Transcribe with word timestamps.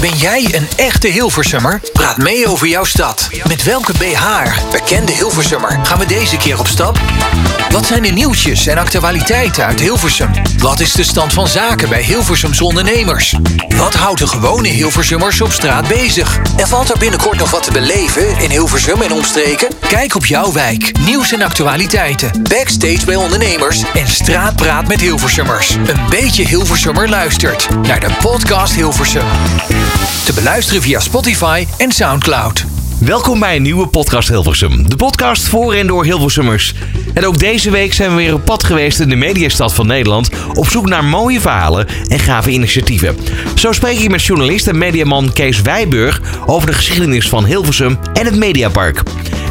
Ben 0.00 0.16
jij 0.16 0.54
een 0.54 0.68
echte 0.76 1.08
Hilversummer? 1.08 1.80
Praat 1.92 2.16
mee 2.16 2.48
over 2.48 2.66
jouw 2.66 2.84
stad. 2.84 3.28
Met 3.48 3.62
welke 3.62 3.92
BH, 3.92 4.24
bekende 4.70 5.12
Hilversummer, 5.12 5.78
gaan 5.82 5.98
we 5.98 6.06
deze 6.06 6.36
keer 6.36 6.58
op 6.58 6.66
stap? 6.66 7.00
Wat 7.70 7.86
zijn 7.86 8.02
de 8.02 8.08
nieuwtjes 8.08 8.66
en 8.66 8.78
actualiteiten 8.78 9.64
uit 9.64 9.80
Hilversum? 9.80 10.30
Wat 10.58 10.80
is 10.80 10.92
de 10.92 11.02
stand 11.02 11.32
van 11.32 11.48
zaken 11.48 11.88
bij 11.88 12.02
Hilversums 12.02 12.60
ondernemers? 12.60 13.36
Wat 13.76 13.94
houdt 13.94 14.18
de 14.18 14.26
gewone 14.26 14.68
Hilversummers 14.68 15.40
op 15.40 15.52
straat 15.52 15.88
bezig? 15.88 16.38
En 16.56 16.68
valt 16.68 16.90
er 16.90 16.98
binnenkort 16.98 17.38
nog 17.38 17.50
wat 17.50 17.62
te 17.62 17.72
beleven 17.72 18.38
in 18.38 18.50
Hilversum 18.50 19.02
en 19.02 19.12
omstreken? 19.12 19.68
Kijk 19.88 20.14
op 20.14 20.26
jouw 20.26 20.52
wijk, 20.52 20.98
nieuws 20.98 21.32
en 21.32 21.42
actualiteiten, 21.42 22.42
backstage 22.42 23.04
bij 23.04 23.16
ondernemers 23.16 23.82
en 23.94 24.08
straatpraat 24.08 24.88
met 24.88 25.00
Hilversummers. 25.00 25.70
Een 25.70 26.08
beetje 26.10 26.46
Hilversummer 26.46 27.08
luistert 27.08 27.68
naar 27.82 28.00
de 28.00 28.10
podcast 28.22 28.74
Hilversum. 28.74 29.26
Te 30.00 30.32
beluisteren 30.34 30.82
via 30.82 31.00
Spotify 31.00 31.66
en 31.78 31.92
Soundcloud. 31.92 32.64
Welkom 33.00 33.40
bij 33.40 33.56
een 33.56 33.62
nieuwe 33.62 33.86
podcast 33.86 34.28
Hilversum. 34.28 34.88
De 34.88 34.96
podcast 34.96 35.48
voor 35.48 35.74
en 35.74 35.86
door 35.86 36.04
Hilversummers. 36.04 36.74
En 37.14 37.26
ook 37.26 37.38
deze 37.38 37.70
week 37.70 37.94
zijn 37.94 38.10
we 38.10 38.16
weer 38.16 38.34
op 38.34 38.44
pad 38.44 38.64
geweest 38.64 39.00
in 39.00 39.08
de 39.08 39.16
mediastad 39.16 39.74
van 39.74 39.86
Nederland... 39.86 40.30
op 40.54 40.68
zoek 40.68 40.88
naar 40.88 41.04
mooie 41.04 41.40
verhalen 41.40 41.86
en 42.08 42.18
gave 42.18 42.50
initiatieven. 42.50 43.16
Zo 43.54 43.72
spreek 43.72 43.98
ik 43.98 44.10
met 44.10 44.24
journalist 44.24 44.66
en 44.66 44.78
mediaman 44.78 45.32
Kees 45.32 45.62
Wijburg... 45.62 46.20
over 46.46 46.66
de 46.66 46.72
geschiedenis 46.72 47.28
van 47.28 47.44
Hilversum 47.44 47.98
en 48.12 48.24
het 48.24 48.36
Mediapark. 48.36 49.02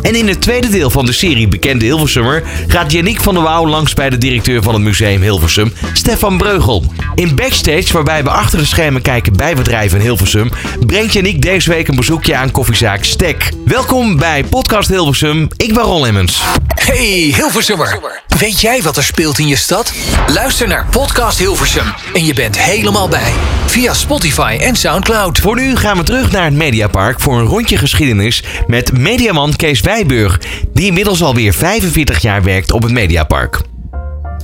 En 0.02 0.16
in 0.16 0.28
het 0.28 0.42
tweede 0.42 0.70
deel 0.70 0.90
van 0.90 1.06
de 1.06 1.12
serie 1.12 1.48
Bekende 1.48 1.86
Hilversummer... 1.86 2.44
gaat 2.68 2.92
Yannick 2.92 3.22
van 3.22 3.34
der 3.34 3.44
Wouw 3.44 3.68
langs 3.68 3.94
bij 3.94 4.10
de 4.10 4.18
directeur 4.18 4.64
van 4.64 4.74
het 4.74 4.84
museum 4.84 5.22
Hilversum, 5.22 5.74
Stefan 5.94 6.38
Breugel. 6.38 6.84
In 7.16 7.36
Backstage, 7.36 7.94
waarbij 7.94 8.24
we 8.24 8.30
achter 8.30 8.60
de 8.60 8.66
schermen 8.66 9.02
kijken 9.02 9.36
bij 9.36 9.56
bedrijven 9.56 9.98
in 9.98 10.04
Hilversum... 10.04 10.50
brengt 10.86 11.14
Yannick 11.14 11.42
deze 11.42 11.70
week 11.70 11.88
een 11.88 11.96
bezoekje 11.96 12.36
aan 12.36 12.52
koffiezaak 12.52 13.04
Stek. 13.04 13.52
Welkom 13.66 14.18
bij 14.18 14.44
Podcast 14.44 14.90
Hilversum. 14.90 15.48
Ik 15.56 15.74
ben 15.74 15.84
Ron 15.84 16.06
Emmons. 16.06 16.42
Hey 16.68 17.34
Hilversummer, 17.50 18.00
weet 18.38 18.62
jij 18.62 18.82
wat 18.82 18.98
er 18.98 19.04
speelt 19.04 19.40
in 19.40 19.48
je 19.48 19.56
stad? 19.56 19.94
Luister 20.28 20.68
naar 20.68 20.86
Podcast 20.92 21.40
Hilversum 21.40 21.94
en 22.14 22.26
je 22.26 22.34
bent 22.34 22.60
helemaal 22.60 23.08
bij. 23.08 23.34
Via 23.66 23.94
Spotify 23.94 24.58
en 24.62 24.76
Soundcloud. 24.76 25.40
Voor 25.40 25.56
nu 25.56 25.76
gaan 25.76 25.98
we 25.98 26.04
terug 26.04 26.32
naar 26.32 26.44
het 26.44 26.54
Mediapark 26.54 27.20
voor 27.20 27.40
een 27.40 27.46
rondje 27.46 27.78
geschiedenis 27.78 28.44
met 28.68 28.98
mediaman 28.98 29.56
Kees 29.56 29.82
Wijburg, 29.82 30.40
die 30.74 30.86
inmiddels 30.86 31.24
alweer 31.24 31.54
45 31.54 32.20
jaar 32.20 32.44
werkt 32.44 32.72
op 32.72 32.84
het 32.84 32.92
Mediapark. 32.92 33.60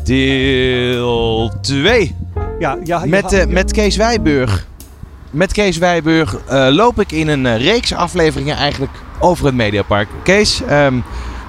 Deel 0.04 1.54
2. 1.62 2.16
Ja, 2.60 2.78
ja, 2.84 3.06
Met, 3.06 3.34
eh, 3.34 3.46
met 3.46 3.72
Kees 3.72 3.96
Wijburg. 3.96 4.68
Met 5.32 5.54
Kees 5.54 5.78
Wijburg 5.78 6.36
eh, 6.48 6.68
loop 6.70 7.00
ik 7.00 7.12
in 7.12 7.28
een 7.28 7.46
eh, 7.46 7.62
reeks 7.62 7.94
afleveringen 7.94 8.56
eigenlijk 8.56 8.94
over 9.20 9.46
het 9.46 9.56
Mediapark. 9.56 10.08
Kees, 10.24 10.62
ehm, 10.68 11.00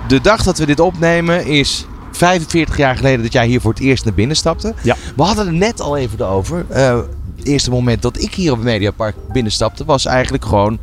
de 0.08 0.20
dag 0.20 0.42
dat 0.42 0.58
we 0.58 0.66
dit 0.66 0.80
opnemen 0.80 1.46
is 1.46 1.86
45 2.10 2.76
jaar 2.76 2.96
geleden 2.96 3.22
dat 3.22 3.32
jij 3.32 3.46
hier 3.46 3.60
voor 3.60 3.72
het 3.72 3.80
eerst 3.82 4.04
naar 4.04 4.14
binnen 4.14 4.36
stapte. 4.36 4.74
Ja. 4.82 4.96
We 5.16 5.22
hadden 5.22 5.46
het 5.46 5.54
net 5.54 5.80
al 5.80 5.96
even 5.96 6.28
over. 6.28 6.66
Eh, 6.68 6.98
het 7.36 7.46
eerste 7.46 7.70
moment 7.70 8.02
dat 8.02 8.20
ik 8.20 8.34
hier 8.34 8.50
op 8.50 8.56
het 8.56 8.66
Mediapark 8.66 9.14
binnenstapte 9.32 9.84
was 9.84 10.04
eigenlijk 10.04 10.44
gewoon... 10.44 10.78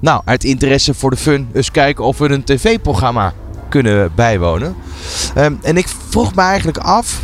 Nou, 0.00 0.22
uit 0.24 0.44
interesse 0.44 0.94
voor 0.94 1.10
de 1.10 1.16
fun. 1.16 1.48
Dus 1.52 1.70
kijken 1.70 2.04
of 2.04 2.18
we 2.18 2.30
een 2.30 2.44
tv-programma 2.44 3.32
kunnen 3.68 4.12
bijwonen. 4.14 4.74
Ehm, 5.34 5.54
en 5.62 5.76
ik 5.76 5.88
vroeg 6.08 6.34
me 6.34 6.42
eigenlijk 6.42 6.78
af, 6.78 7.20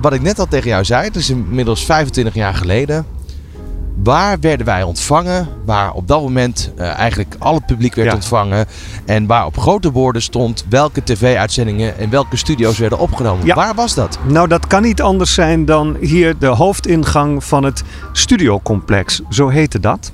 wat 0.00 0.12
ik 0.12 0.22
net 0.22 0.38
al 0.38 0.46
tegen 0.46 0.68
jou 0.68 0.84
zei, 0.84 1.04
het 1.04 1.16
is 1.16 1.30
inmiddels 1.30 1.84
25 1.84 2.34
jaar 2.34 2.54
geleden. 2.54 3.06
Waar 3.94 4.40
werden 4.40 4.66
wij 4.66 4.82
ontvangen? 4.82 5.48
Waar 5.64 5.92
op 5.92 6.08
dat 6.08 6.20
moment 6.22 6.72
eh, 6.76 6.98
eigenlijk 6.98 7.34
al 7.38 7.54
het 7.54 7.66
publiek 7.66 7.94
werd 7.94 8.08
Ja. 8.08 8.14
ontvangen. 8.14 8.66
En 9.06 9.26
waar 9.26 9.46
op 9.46 9.58
grote 9.58 9.90
borden 9.90 10.22
stond 10.22 10.64
welke 10.68 11.02
tv-uitzendingen 11.04 11.98
en 11.98 12.10
welke 12.10 12.36
studio's 12.36 12.78
werden 12.78 12.98
opgenomen. 12.98 13.46
Ja. 13.46 13.54
Waar 13.54 13.74
was 13.74 13.94
dat? 13.94 14.18
Nou, 14.26 14.48
dat 14.48 14.66
kan 14.66 14.82
niet 14.82 15.02
anders 15.02 15.34
zijn 15.34 15.64
dan 15.64 15.96
hier 16.00 16.38
de 16.38 16.46
hoofdingang 16.46 17.44
van 17.44 17.64
het 17.64 17.82
studiocomplex. 18.12 19.20
Zo 19.30 19.48
heette 19.48 19.80
dat. 19.80 20.10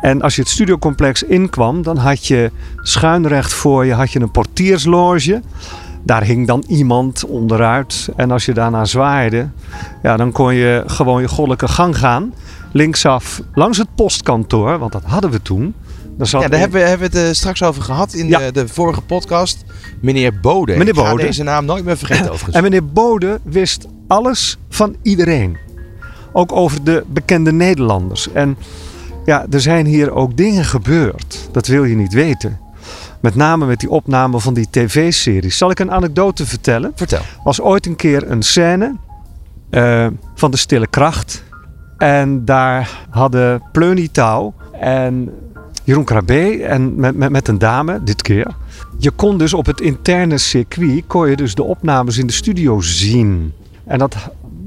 En 0.00 0.22
als 0.22 0.34
je 0.36 0.40
het 0.42 0.50
studiocomplex 0.50 1.22
inkwam, 1.22 1.82
dan 1.82 1.96
had 1.96 2.26
je 2.26 2.50
schuinrecht 2.82 3.52
voor 3.52 3.86
je 3.86 3.92
had 3.94 4.12
je 4.12 4.20
een 4.20 4.30
portiersloge. 4.30 5.42
Daar 6.02 6.22
hing 6.22 6.46
dan 6.46 6.64
iemand 6.66 7.24
onderuit. 7.24 8.08
En 8.16 8.30
als 8.30 8.44
je 8.44 8.54
daarna 8.54 8.84
zwaaide, 8.84 9.48
ja, 10.02 10.16
dan 10.16 10.32
kon 10.32 10.54
je 10.54 10.82
gewoon 10.86 11.20
je 11.20 11.28
goddelijke 11.28 11.68
gang 11.68 11.98
gaan. 11.98 12.32
Linksaf 12.72 13.40
langs 13.54 13.78
het 13.78 13.94
postkantoor, 13.94 14.78
want 14.78 14.92
dat 14.92 15.02
hadden 15.04 15.30
we 15.30 15.42
toen. 15.42 15.74
Daar 16.18 16.26
zat 16.26 16.42
Ja, 16.42 16.48
daar 16.48 16.60
hebben 16.60 16.80
we, 16.80 16.86
hebben 16.88 17.10
we 17.10 17.18
het 17.18 17.28
eh, 17.28 17.34
straks 17.34 17.62
over 17.62 17.82
gehad 17.82 18.12
in 18.14 18.26
Ja. 18.28 18.38
de, 18.38 18.52
de 18.52 18.68
vorige 18.68 19.00
podcast. 19.00 19.64
Meneer 20.00 20.40
Bode. 20.40 20.72
Meneer 20.72 20.88
Ik 20.94 21.00
ga 21.00 21.10
Bode. 21.10 21.22
deze 21.22 21.42
naam 21.42 21.64
nooit 21.64 21.84
meer 21.84 21.96
vergeten 21.96 22.24
overigens. 22.24 22.56
En 22.56 22.62
meneer 22.62 22.84
Bode 22.86 23.40
wist 23.42 23.86
alles 24.06 24.58
van 24.68 24.96
iedereen. 25.02 25.56
Ook 26.32 26.52
over 26.52 26.84
de 26.84 27.04
bekende 27.08 27.52
Nederlanders. 27.52 28.32
En 28.32 28.56
ja, 29.24 29.46
er 29.50 29.60
zijn 29.60 29.86
hier 29.86 30.10
ook 30.12 30.36
dingen 30.36 30.64
gebeurd. 30.64 31.48
Dat 31.52 31.66
wil 31.66 31.84
je 31.84 31.94
niet 31.96 32.12
weten. 32.12 32.58
Met 33.20 33.34
name 33.34 33.66
met 33.66 33.80
die 33.80 33.90
opname 33.90 34.40
van 34.40 34.54
die 34.54 34.66
tv-series. 34.70 35.58
Zal 35.58 35.70
ik 35.70 35.78
een 35.78 35.90
anekdote 35.92 36.46
vertellen? 36.46 36.92
Vertel. 36.94 37.20
was 37.44 37.60
ooit 37.60 37.86
een 37.86 37.96
keer 37.96 38.30
een 38.30 38.42
scène 38.42 38.96
eh, 39.70 40.06
van 40.34 40.50
de 40.50 40.56
Stille 40.56 40.86
Kracht. 40.86 41.42
En 41.98 42.44
daar 42.44 43.06
hadden 43.10 43.62
Pleunie 43.72 44.10
Touw 44.10 44.54
en 44.80 45.30
Jeroen 45.84 46.04
Krabbe 46.04 46.62
en 46.64 46.94
met, 46.94 47.16
met, 47.16 47.30
met 47.30 47.48
een 47.48 47.58
dame, 47.58 48.00
dit 48.04 48.22
keer. 48.22 48.54
Je 48.98 49.10
kon 49.10 49.38
dus 49.38 49.54
op 49.54 49.66
het 49.66 49.80
interne 49.80 50.38
circuit, 50.38 51.04
kon 51.06 51.30
je 51.30 51.36
dus 51.36 51.54
de 51.54 51.62
opnames 51.62 52.18
in 52.18 52.26
de 52.26 52.32
studio 52.32 52.80
zien. 52.80 53.52
En 53.84 53.98
dat 53.98 54.16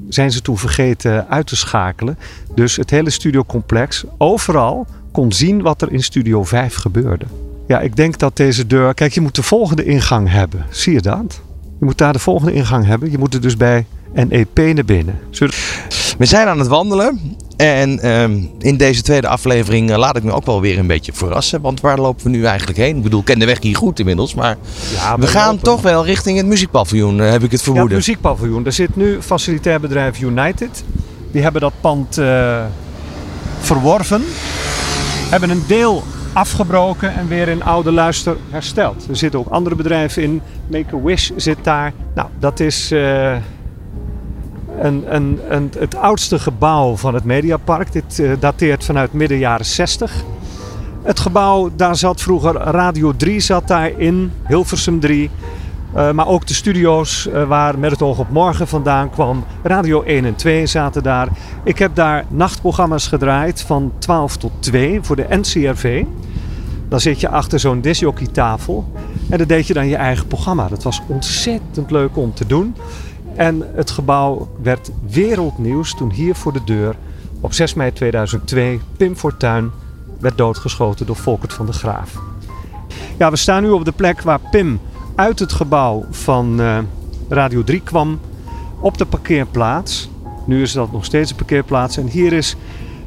zijn 0.09 0.31
ze 0.31 0.41
toen 0.41 0.57
vergeten 0.57 1.27
uit 1.27 1.47
te 1.47 1.55
schakelen. 1.55 2.17
Dus 2.55 2.75
het 2.75 2.89
hele 2.89 3.09
studiocomplex, 3.09 4.03
overal, 4.17 4.87
kon 5.11 5.31
zien 5.31 5.61
wat 5.61 5.81
er 5.81 5.91
in 5.91 6.03
Studio 6.03 6.43
5 6.43 6.75
gebeurde. 6.75 7.25
Ja, 7.67 7.79
ik 7.79 7.95
denk 7.95 8.17
dat 8.17 8.35
deze 8.37 8.67
deur... 8.67 8.93
Kijk, 8.93 9.13
je 9.13 9.21
moet 9.21 9.35
de 9.35 9.43
volgende 9.43 9.83
ingang 9.83 10.29
hebben. 10.31 10.65
Zie 10.69 10.93
je 10.93 11.01
dat? 11.01 11.41
Je 11.79 11.85
moet 11.85 11.97
daar 11.97 12.13
de 12.13 12.19
volgende 12.19 12.53
ingang 12.53 12.85
hebben. 12.85 13.11
Je 13.11 13.17
moet 13.17 13.33
er 13.33 13.41
dus 13.41 13.57
bij 13.57 13.85
NEP 14.13 14.57
naar 14.57 14.85
binnen. 14.85 15.19
Zullen- 15.29 15.53
We 16.19 16.25
zijn 16.25 16.47
aan 16.47 16.59
het 16.59 16.67
wandelen. 16.67 17.19
En 17.57 17.99
ehm, 17.99 18.41
in 18.57 18.77
deze 18.77 19.01
tweede 19.01 19.27
aflevering 19.27 19.91
eh, 19.91 19.97
laat 19.97 20.17
ik 20.17 20.23
me 20.23 20.31
ook 20.31 20.45
wel 20.45 20.61
weer 20.61 20.79
een 20.79 20.87
beetje 20.87 21.13
verrassen. 21.13 21.61
Want 21.61 21.81
waar 21.81 21.99
lopen 21.99 22.23
we 22.23 22.29
nu 22.29 22.45
eigenlijk 22.45 22.77
heen? 22.77 22.97
Ik 22.97 23.03
bedoel, 23.03 23.19
ik 23.19 23.25
ken 23.25 23.39
de 23.39 23.45
weg 23.45 23.61
hier 23.61 23.75
goed 23.75 23.99
inmiddels. 23.99 24.33
Maar 24.33 24.57
Ja, 24.93 25.17
we 25.17 25.27
gaan 25.27 25.47
lopen- 25.49 25.63
toch 25.63 25.81
wel 25.81 26.05
richting 26.05 26.37
het 26.37 26.45
muziekpaviljoen, 26.45 27.21
eh, 27.21 27.31
heb 27.31 27.35
ik 27.35 27.41
het 27.41 27.49
Ja, 27.51 27.55
het 27.57 27.61
vermoeden. 27.61 27.97
muziekpaviljoen. 27.97 28.65
Er 28.65 28.71
zit 28.71 28.95
nu 28.95 29.21
facilitair 29.21 29.79
bedrijf 29.79 30.19
United. 30.21 30.83
Die 31.31 31.41
hebben 31.41 31.61
dat 31.61 31.73
pand 31.81 32.17
eh, 32.17 32.63
verworven. 33.59 34.23
Hebben 35.29 35.49
een 35.49 35.63
deel 35.67 36.03
afgebroken 36.33 37.15
en 37.15 37.27
weer 37.27 37.47
in 37.47 37.63
oude 37.63 37.91
luister 37.91 38.35
hersteld. 38.49 39.05
Er 39.09 39.15
zitten 39.15 39.39
ook 39.39 39.47
andere 39.49 39.75
bedrijven 39.75 40.23
in. 40.23 40.41
Make-A-Wish 40.71 41.29
zit 41.35 41.57
daar. 41.63 41.93
Nou, 42.15 42.27
dat 42.39 42.59
is 42.59 42.91
een, 44.85 45.71
het 45.77 45.95
oudste 45.95 46.39
gebouw 46.39 46.95
van 46.95 47.13
het 47.13 47.23
Mediapark. 47.23 47.91
Dit 47.91 48.19
eh, 48.19 48.31
dateert 48.39 48.85
vanuit 48.85 49.13
midden 49.13 49.37
jaren 49.37 49.65
60. 49.65 50.23
Het 51.03 51.19
gebouw, 51.19 51.69
daar 51.75 51.95
zat 51.95 52.21
vroeger 52.21 52.53
Radio 52.53 53.13
3 53.17 53.39
zat 53.39 53.67
daarin, 53.67 54.31
Hilversum 54.47 54.99
3. 54.99 55.29
Eh, 55.93 56.11
maar 56.11 56.27
ook 56.27 56.47
de 56.47 56.53
studio's 56.53 57.27
eh, 57.27 57.43
waar 57.43 57.79
Met 57.79 57.91
het 57.91 58.01
oog 58.01 58.19
op 58.19 58.29
morgen 58.29 58.67
vandaan 58.67 59.09
kwam. 59.09 59.43
Radio 59.63 60.03
1 60.03 60.25
en 60.25 60.35
2 60.35 60.65
zaten 60.65 61.03
daar. 61.03 61.27
Ik 61.63 61.79
heb 61.79 61.95
daar 61.95 62.25
nachtprogramma's 62.27 63.07
gedraaid 63.07 63.61
van 63.61 63.91
12 63.99 64.37
tot 64.37 64.51
2 64.59 64.99
voor 65.01 65.15
de 65.15 65.25
NCRV. 65.29 66.03
Dan 66.89 66.99
zit 66.99 67.19
je 67.19 67.29
achter 67.29 67.59
zo'n 67.59 67.81
disjockeytafel 67.81 68.91
en 69.29 69.37
dan 69.37 69.47
deed 69.47 69.67
je 69.67 69.73
dan 69.73 69.87
je 69.87 69.95
eigen 69.95 70.27
programma. 70.27 70.67
Dat 70.67 70.83
was 70.83 71.01
ontzettend 71.07 71.91
leuk 71.91 72.17
om 72.17 72.33
te 72.33 72.45
doen. 72.45 72.75
En 73.35 73.63
het 73.75 73.91
gebouw 73.91 74.49
werd 74.61 74.91
wereldnieuws 75.09 75.95
toen 75.95 76.11
hier 76.11 76.35
voor 76.35 76.53
de 76.53 76.63
deur 76.63 76.95
op 77.41 77.53
6 77.53 77.73
mei 77.73 77.93
2002 77.93 78.81
Pim 78.97 79.15
Fortuyn 79.15 79.71
werd 80.19 80.37
doodgeschoten 80.37 81.05
door 81.05 81.15
Volkert 81.15 81.53
van 81.53 81.65
de 81.65 81.73
Graaf. 81.73 82.17
Ja, 83.17 83.29
we 83.29 83.37
staan 83.37 83.63
nu 83.63 83.69
op 83.69 83.85
de 83.85 83.91
plek 83.91 84.21
waar 84.21 84.39
Pim 84.51 84.79
uit 85.15 85.39
het 85.39 85.51
gebouw 85.51 86.05
van 86.09 86.61
eh, 86.61 86.77
Radio 87.29 87.63
3 87.63 87.81
kwam 87.81 88.19
op 88.79 88.97
de 88.97 89.05
parkeerplaats. 89.05 90.09
Nu 90.45 90.61
is 90.61 90.71
dat 90.71 90.91
nog 90.91 91.05
steeds 91.05 91.29
een 91.31 91.37
parkeerplaats. 91.37 91.97
En 91.97 92.07
hier 92.07 92.33
is 92.33 92.55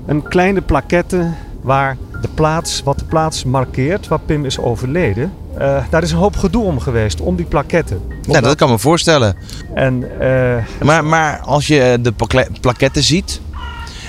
een 0.07 0.23
kleine 0.23 0.61
plaquette 0.61 1.31
waar 1.61 1.97
de 2.21 2.29
plaats, 2.35 2.83
wat 2.83 2.99
de 2.99 3.05
plaats 3.05 3.45
markeert, 3.45 4.09
waar 4.09 4.21
Pim 4.21 4.45
is 4.45 4.59
overleden. 4.59 5.33
Eh, 5.59 5.85
daar 5.91 6.03
is 6.03 6.11
een 6.13 6.19
hoop 6.19 6.37
gedoe 6.37 6.65
om 6.65 6.81
geweest, 6.81 7.21
om 7.21 7.37
die 7.37 7.47
plaquette. 7.47 7.99
Ja, 8.23 8.41
dat 8.41 8.57
kan 8.57 8.71
me 8.71 8.79
voorstellen. 8.79 9.37
En 9.75 10.21
eh, 10.21 10.65
Maar, 10.83 11.05
maar 11.05 11.39
als 11.41 11.67
je 11.67 11.99
de 12.03 12.13
pakle- 12.13 12.49
plaketten 12.61 13.03
ziet 13.03 13.41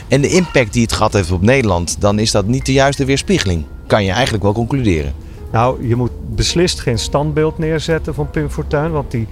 en 0.08 0.22
de 0.22 0.28
impact 0.28 0.74
die 0.74 0.82
het 0.82 0.92
gehad 0.94 1.14
heeft 1.14 1.32
op 1.32 1.42
Nederland, 1.42 2.02
dan 2.02 2.20
is 2.20 2.32
dat 2.32 2.46
niet 2.46 2.66
de 2.66 2.74
juiste 2.74 3.06
weerspiegeling. 3.06 3.66
Kan 3.88 4.04
je 4.04 4.12
eigenlijk 4.12 4.44
wel 4.44 4.54
concluderen. 4.54 5.14
Nou, 5.52 5.88
je 5.88 5.96
moet 5.96 6.12
beslist 6.36 6.80
geen 6.80 7.00
standbeeld 7.00 7.58
neerzetten 7.58 8.14
van 8.14 8.30
Pim 8.30 8.50
Fortuyn. 8.50 8.92
Want 8.92 9.12
die, 9.12 9.28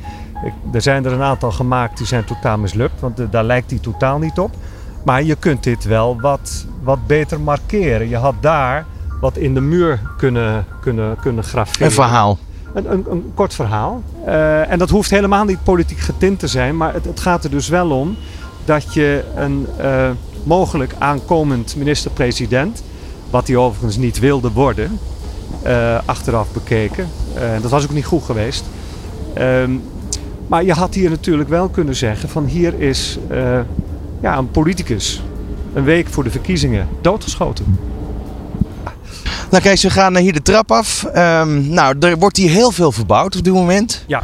er 0.73 0.81
zijn 0.81 1.05
er 1.05 1.11
een 1.11 1.21
aantal 1.21 1.51
gemaakt 1.51 1.97
die 1.97 2.07
zijn 2.07 2.25
totaal 2.25 2.57
mislukt. 2.57 2.99
Want 2.99 3.19
eh, 3.19 3.25
daar 3.31 3.43
lijkt 3.43 3.69
hij 3.69 3.79
totaal 3.79 4.17
niet 4.19 4.39
op. 4.39 4.51
Maar 5.05 5.23
je 5.23 5.35
kunt 5.35 5.63
dit 5.63 5.83
wel 5.83 6.21
wat, 6.21 6.65
wat 6.83 7.07
beter 7.07 7.39
markeren. 7.39 8.09
Je 8.09 8.15
had 8.17 8.35
daar 8.39 8.85
wat 9.21 9.37
in 9.37 9.53
de 9.53 9.61
muur 9.61 9.99
kunnen, 10.17 10.65
kunnen, 10.79 11.17
kunnen 11.21 11.43
graveren. 11.43 11.85
Een 11.85 11.91
verhaal. 11.91 12.37
Een, 12.73 12.91
een, 12.91 13.05
een 13.09 13.31
kort 13.33 13.53
verhaal. 13.53 14.03
Eh, 14.25 14.71
en 14.71 14.79
dat 14.79 14.89
hoeft 14.89 15.09
helemaal 15.09 15.45
niet 15.45 15.63
politiek 15.63 15.99
getint 15.99 16.39
te 16.39 16.47
zijn. 16.47 16.77
Maar 16.77 16.93
het, 16.93 17.05
het 17.05 17.19
gaat 17.19 17.43
er 17.43 17.49
dus 17.49 17.67
wel 17.67 17.89
om 17.89 18.17
dat 18.65 18.93
je 18.93 19.23
een 19.35 19.67
eh, 19.77 20.09
mogelijk 20.43 20.93
aankomend 20.97 21.75
minister-president... 21.75 22.83
wat 23.29 23.47
hij 23.47 23.55
overigens 23.55 23.97
niet 23.97 24.19
wilde 24.19 24.51
worden, 24.51 24.99
eh, 25.63 25.99
achteraf 26.05 26.51
bekeken. 26.53 27.07
Dat 27.61 27.71
was 27.71 27.83
ook 27.83 27.93
niet 27.93 28.05
goed 28.05 28.23
geweest. 28.23 28.65
Ehm, 29.33 29.71
maar 30.47 30.63
je 30.63 30.73
had 30.73 30.93
hier 30.93 31.09
natuurlijk 31.09 31.49
wel 31.49 31.69
kunnen 31.69 31.95
zeggen 31.95 32.29
van 32.29 32.45
hier 32.45 32.79
is 32.79 33.19
ja, 34.21 34.37
een 34.37 34.51
politicus 34.51 35.23
een 35.73 35.83
week 35.83 36.07
voor 36.07 36.23
de 36.23 36.31
verkiezingen 36.31 36.87
doodgeschoten. 37.01 37.90
Nou 39.51 39.63
Kees, 39.63 39.83
we 39.83 39.89
gaan 39.89 40.17
hier 40.17 40.33
de 40.33 40.41
trap 40.41 40.71
af. 40.71 41.03
Ehm, 41.03 41.69
nou, 41.69 41.95
er 41.99 42.17
wordt 42.17 42.37
hier 42.37 42.49
heel 42.49 42.71
veel 42.71 42.91
verbouwd 42.91 43.35
op 43.35 43.43
dit 43.43 43.53
moment. 43.53 44.03
Ja. 44.07 44.21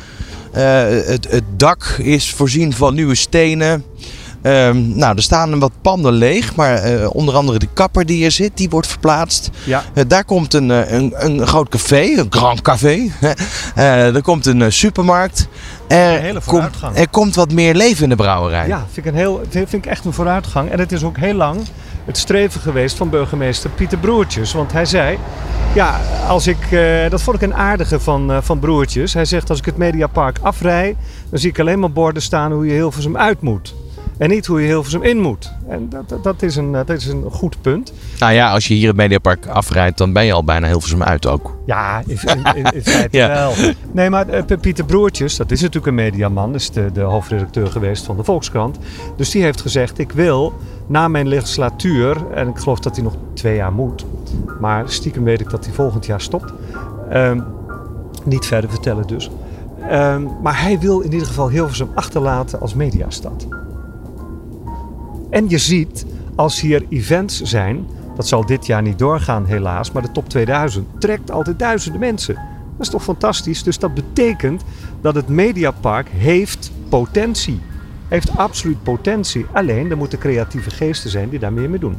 Eh, 0.52 0.64
het, 1.08 1.28
het 1.30 1.44
dak 1.58 1.84
is 1.98 2.34
voorzien 2.34 2.74
van 2.74 2.94
nieuwe 2.94 3.16
stenen. 3.16 3.84
Ehm, 4.42 4.98
nou, 4.98 5.16
er 5.16 5.22
staan 5.24 5.60
wat 5.60 5.72
panden 5.82 6.14
leeg, 6.14 6.56
maar 6.56 6.74
eh, 6.76 7.10
onder 7.16 7.36
andere 7.36 7.60
de 7.60 7.68
kapper 7.74 8.06
die 8.06 8.18
hier 8.18 8.32
zit, 8.32 8.52
die 8.58 8.70
wordt 8.70 8.88
verplaatst. 8.88 9.50
Ja. 9.64 9.84
Eh, 9.94 10.04
daar 10.08 10.26
komt 10.26 10.54
een, 10.54 10.72
eh, 10.72 10.92
een, 10.92 11.14
een 11.18 11.48
groot 11.48 11.70
café, 11.70 12.02
een 12.18 12.28
grand 12.30 12.62
café. 12.62 13.00
Eh, 13.76 14.16
er 14.16 14.22
komt 14.22 14.46
een 14.46 14.62
eh, 14.62 14.70
supermarkt. 14.70 15.48
Er, 15.88 16.16
Een 16.16 16.22
hele 16.22 16.34
komt, 16.34 16.44
vooruitgang. 16.44 16.98
er 16.98 17.10
komt 17.10 17.36
wat 17.36 17.52
meer 17.52 17.76
leven 17.76 18.04
in 18.04 18.10
de 18.10 18.16
brouwerij. 18.16 18.68
Ja, 18.68 18.86
vind 18.92 19.06
ik, 19.06 19.12
een 19.12 19.18
heel, 19.18 19.42
vind 19.50 19.74
ik 19.74 19.86
echt 19.86 20.06
een 20.06 20.14
vooruitgang. 20.14 20.72
En 20.72 20.80
het 20.80 20.92
is 20.92 21.04
ook 21.04 21.18
heel 21.18 21.34
lang 21.34 21.60
het 22.08 22.18
streven 22.18 22.62
geweest 22.62 22.98
van 22.98 23.10
burgemeester 23.10 23.70
Pieter 23.70 23.98
Broertjes. 23.98 24.54
Want 24.54 24.72
hij 24.72 24.86
zei, 24.86 25.18
ja, 25.74 26.00
als 26.28 26.48
ik, 26.48 26.72
eh, 26.72 27.10
dat 27.10 27.22
vond 27.22 27.36
ik 27.36 27.42
een 27.42 27.56
aardige 27.56 28.00
van, 28.00 28.32
eh, 28.32 28.38
van 28.42 28.60
Broertjes. 28.60 29.14
Hij 29.14 29.26
zegt, 29.26 29.50
als 29.50 29.60
ik 29.60 29.66
het 29.66 29.78
Mediapark 29.78 30.38
afrij, 30.42 30.96
dan 31.30 31.40
zie 31.40 31.50
ik 31.50 31.60
alleen 31.60 31.80
maar 31.80 31.92
borden 31.92 32.22
staan 32.22 32.52
hoe 32.52 32.66
je 32.66 32.74
Hilversum 32.74 33.18
uit 33.18 33.42
moet. 33.42 33.76
En 34.18 34.30
niet 34.30 34.46
hoe 34.46 34.62
je 34.62 34.68
Hilversum 34.68 35.04
in 35.04 35.20
moet. 35.20 35.54
En 35.68 35.90
dat, 35.90 36.10
dat, 36.10 36.24
dat 36.24 36.42
is, 36.42 36.56
een, 36.56 36.76
eh, 36.76 36.82
dat 36.86 36.98
is 36.98 37.08
een 37.08 37.24
goed 37.32 37.62
punt. 37.62 37.94
Nou 38.20 38.34
ja, 38.34 38.52
als 38.52 38.68
je 38.68 38.74
hier 38.74 38.88
het 38.88 38.96
Mediapark 38.98 39.48
afrijdt, 39.48 39.98
dan 39.98 40.14
ben 40.14 40.26
je 40.26 40.34
al 40.34 40.44
bijna 40.44 40.68
Hilversum 40.68 41.04
uit 41.04 41.28
ook. 41.28 41.56
Ja, 41.66 42.02
in, 42.06 42.18
in, 42.74 42.84
feite 42.84 43.18
Ja. 43.18 43.28
wel. 43.28 43.54
Nee, 43.92 44.10
maar 44.10 44.26
Pieter 44.62 44.86
Broertjes, 44.86 45.36
dat 45.36 45.52
is 45.52 45.60
natuurlijk 45.62 45.88
een 45.88 45.96
mediaman, 45.96 46.56
is 46.56 46.70
de, 46.70 46.92
de 46.94 47.02
hoofdredacteur 47.02 47.68
geweest 47.68 48.06
van 48.06 48.18
de 48.18 48.24
Volkskrant. 48.24 48.78
Dus 49.18 49.30
die 49.30 49.42
heeft 49.44 49.62
gezegd, 49.62 50.00
ik 50.00 50.12
wil 50.12 50.54
na 50.88 51.08
mijn 51.08 51.28
legislatuur, 51.28 52.32
en 52.32 52.48
ik 52.48 52.58
geloof 52.58 52.80
dat 52.80 52.96
hij 52.96 53.04
nog 53.04 53.16
twee 53.34 53.56
jaar 53.56 53.74
moet, 53.74 54.06
maar 54.60 54.90
stiekem 54.90 55.24
weet 55.24 55.42
ik 55.42 55.50
dat 55.50 55.66
hij 55.66 55.74
volgend 55.74 56.06
jaar 56.06 56.22
stopt. 56.22 56.54
Ehm, 57.10 57.42
niet 58.24 58.46
verder 58.46 58.70
vertellen 58.70 59.08
dus. 59.08 59.32
Ehm, 59.90 60.26
maar 60.42 60.62
hij 60.62 60.80
wil 60.80 61.00
in 61.00 61.12
ieder 61.12 61.28
geval 61.28 61.50
Hilversum 61.50 61.90
achterlaten 61.96 62.60
als 62.60 62.74
mediastad. 62.74 63.48
En 65.30 65.50
je 65.50 65.58
ziet, 65.58 66.06
als 66.36 66.62
hier 66.62 66.86
events 66.90 67.42
zijn, 67.42 67.88
dat 68.16 68.28
zal 68.28 68.46
dit 68.46 68.66
jaar 68.66 68.82
niet 68.82 69.00
doorgaan 69.00 69.46
helaas, 69.46 69.92
maar 69.92 70.02
de 70.02 70.12
top 70.12 70.30
2000 70.30 70.88
trekt 71.00 71.32
altijd 71.32 71.60
duizenden 71.60 72.00
mensen. 72.00 72.36
Dat 72.78 72.86
is 72.86 72.90
toch 72.90 73.04
fantastisch? 73.04 73.64
Dus 73.64 73.80
dat 73.80 73.94
betekent 73.94 74.64
dat 75.02 75.16
het 75.16 75.28
Mediapark 75.28 76.10
heeft 76.10 76.72
potentie. 76.90 77.60
Heeft 77.60 77.77
absoluut 78.36 78.84
potentie. 78.84 79.46
Alleen, 79.54 79.92
er 79.92 79.98
moeten 79.98 80.20
creatieve 80.20 80.70
geesten 80.70 81.10
zijn 81.10 81.30
die 81.30 81.40
daar 81.40 81.54
meer 81.54 81.70
mee 81.70 81.80
doen. 81.80 81.98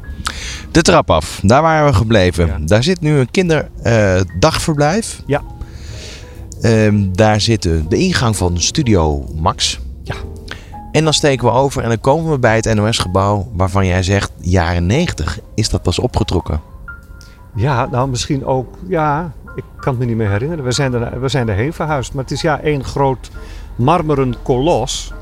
De 0.70 0.82
trap 0.82 1.10
af, 1.10 1.40
daar 1.43 1.62
waren 1.62 1.87
we 1.87 1.93
gebleven. 1.94 2.46
Ja. 2.46 2.58
Daar 2.60 2.82
zit 2.82 3.00
nu 3.00 3.19
een 3.19 3.31
kinderdagverblijf. 3.31 5.22
Ja. 5.26 5.43
Ehm, 6.60 7.12
daar 7.12 7.40
zit 7.40 7.62
de, 7.62 7.88
de 7.88 7.96
ingang 7.96 8.37
van 8.37 8.60
Studio 8.60 9.25
Max. 9.34 9.81
Ja. 10.02 10.14
En 10.93 11.05
dan 11.05 11.12
steken 11.12 11.46
we 11.46 11.52
over 11.52 11.82
en 11.82 11.88
dan 11.88 12.00
komen 12.00 12.31
we 12.31 12.38
bij 12.38 12.56
het 12.56 12.75
NOS-gebouw 12.75 13.50
waarvan 13.52 13.87
jij 13.87 14.02
zegt, 14.02 14.32
jaren 14.40 14.87
90 14.87 15.38
is 15.55 15.69
dat 15.69 15.82
pas 15.82 15.99
opgetrokken. 15.99 16.60
Ja, 17.55 17.87
nou 17.90 18.08
misschien 18.08 18.44
ook, 18.44 18.75
ja, 18.88 19.32
ik 19.55 19.64
kan 19.76 19.93
het 19.93 19.99
me 19.99 20.06
niet 20.06 20.16
meer 20.16 20.31
herinneren. 20.31 20.64
We 20.64 20.72
zijn, 20.72 20.94
er, 20.94 21.20
we 21.20 21.28
zijn 21.28 21.49
erheen 21.49 21.72
verhuisd. 21.72 22.14
Maar 22.14 22.22
het 22.22 22.32
is 22.32 22.40
ja 22.40 22.60
één 22.60 22.84
groot 22.84 23.31
marmeren 23.76 24.34
kolos. 24.43 25.12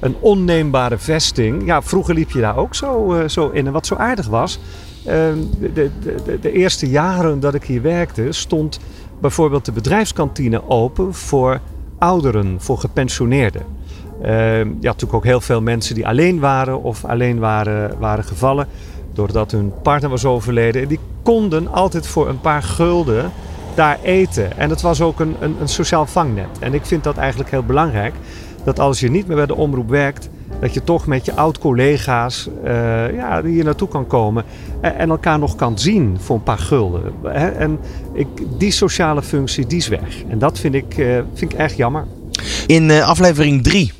Een 0.00 0.16
onneembare 0.20 0.98
vesting. 0.98 1.66
Ja, 1.66 1.82
vroeger 1.82 2.14
liep 2.14 2.30
je 2.30 2.40
daar 2.40 2.56
ook 2.56 2.74
zo, 2.74 3.14
eh, 3.14 3.28
zo 3.28 3.48
in. 3.48 3.66
En 3.66 3.72
wat 3.72 3.86
zo 3.86 3.94
aardig 3.94 4.26
was, 4.26 4.58
eh, 5.04 5.14
de, 5.60 5.72
de, 5.72 5.90
de, 6.24 6.38
de 6.40 6.52
eerste 6.52 6.88
jaren 6.88 7.40
dat 7.40 7.54
ik 7.54 7.64
hier 7.64 7.82
werkte, 7.82 8.32
stond 8.32 8.80
bijvoorbeeld 9.20 9.64
de 9.64 9.72
bedrijfskantine 9.72 10.68
open 10.68 11.14
voor 11.14 11.60
ouderen, 11.98 12.56
voor 12.58 12.78
gepensioneerden. 12.78 13.62
Eh, 14.22 14.58
je 14.58 14.64
had 14.64 14.82
natuurlijk 14.82 15.14
ook 15.14 15.24
heel 15.24 15.40
veel 15.40 15.62
mensen 15.62 15.94
die 15.94 16.06
alleen 16.06 16.38
waren 16.38 16.82
of 16.82 17.04
alleen 17.04 17.38
waren, 17.38 17.98
waren 17.98 18.24
gevallen 18.24 18.66
doordat 19.12 19.50
hun 19.50 19.72
partner 19.82 20.10
was 20.10 20.24
overleden. 20.24 20.82
En 20.82 20.88
die 20.88 20.98
konden 21.22 21.72
altijd 21.72 22.06
voor 22.06 22.28
een 22.28 22.40
paar 22.40 22.62
gulden 22.62 23.30
daar 23.74 23.98
eten. 24.02 24.58
En 24.58 24.70
het 24.70 24.80
was 24.80 25.00
ook 25.00 25.20
een, 25.20 25.36
een, 25.40 25.56
een 25.60 25.68
sociaal 25.68 26.06
vangnet. 26.06 26.48
En 26.60 26.74
ik 26.74 26.86
vind 26.86 27.04
dat 27.04 27.16
eigenlijk 27.16 27.50
heel 27.50 27.64
belangrijk. 27.64 28.14
Dat 28.64 28.78
als 28.78 29.00
je 29.00 29.10
niet 29.10 29.26
meer 29.26 29.36
bij 29.36 29.46
de 29.46 29.54
omroep 29.54 29.88
werkt, 29.88 30.28
dat 30.60 30.74
je 30.74 30.84
toch 30.84 31.06
met 31.06 31.24
je 31.24 31.34
oud-collega's 31.34 32.48
eh, 32.64 33.14
ja, 33.14 33.42
hier 33.42 33.64
naartoe 33.64 33.88
kan 33.88 34.06
komen. 34.06 34.44
En, 34.80 34.96
en 34.96 35.10
elkaar 35.10 35.38
nog 35.38 35.54
kan 35.54 35.78
zien 35.78 36.16
voor 36.20 36.36
een 36.36 36.42
paar 36.42 36.58
gulden. 36.58 37.12
Hè? 37.22 37.48
En 37.48 37.78
ik, 38.14 38.26
die 38.58 38.70
sociale 38.70 39.22
functie, 39.22 39.66
die 39.66 39.78
is 39.78 39.88
weg. 39.88 40.22
En 40.28 40.38
dat 40.38 40.58
vind 40.58 40.74
ik, 40.74 40.98
eh, 40.98 41.20
vind 41.34 41.52
ik 41.52 41.58
echt 41.58 41.76
jammer. 41.76 42.06
In 42.66 42.90
eh, 42.90 43.08
aflevering 43.08 43.62
3, 43.62 43.92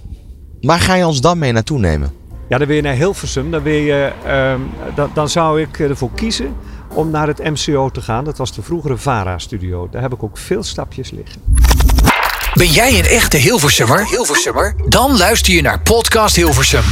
waar 0.61 0.81
ga 0.81 0.95
je 0.95 1.07
ons 1.07 1.21
dan 1.21 1.39
mee 1.39 1.53
naartoe 1.53 1.79
nemen? 1.79 2.11
Ja, 2.49 2.59
dan 2.59 2.67
wil 2.67 2.77
je 2.77 2.83
naar 2.83 2.95
Hilversum. 2.95 3.51
Dan, 3.51 3.63
wil 3.63 3.73
je, 3.73 4.13
ehm, 4.27 4.61
dan, 4.95 5.11
dan 5.15 5.29
zou 5.29 5.61
ik 5.61 5.79
ervoor 5.79 6.11
kiezen 6.15 6.55
om 6.95 7.11
naar 7.11 7.27
het 7.27 7.39
MCO 7.39 7.91
te 7.91 8.01
gaan. 8.01 8.25
Dat 8.25 8.39
was 8.39 8.55
de 8.55 8.63
vroegere 8.63 8.97
VARA-studio. 8.97 9.89
Daar 9.91 10.03
heb 10.03 10.13
ik 10.13 10.23
ook 10.23 10.39
veel 10.39 10.63
stapjes 10.63 11.11
liggen. 11.11 11.41
Ben 12.55 12.67
jij 12.67 12.99
een 12.99 13.05
echte 13.05 13.37
Hilversummer? 13.37 14.07
Hilversummer? 14.07 14.75
Dan 14.87 15.17
luister 15.17 15.55
je 15.55 15.63
naar 15.63 15.81
Podcast 15.81 16.37
Hilversum. 16.37 16.83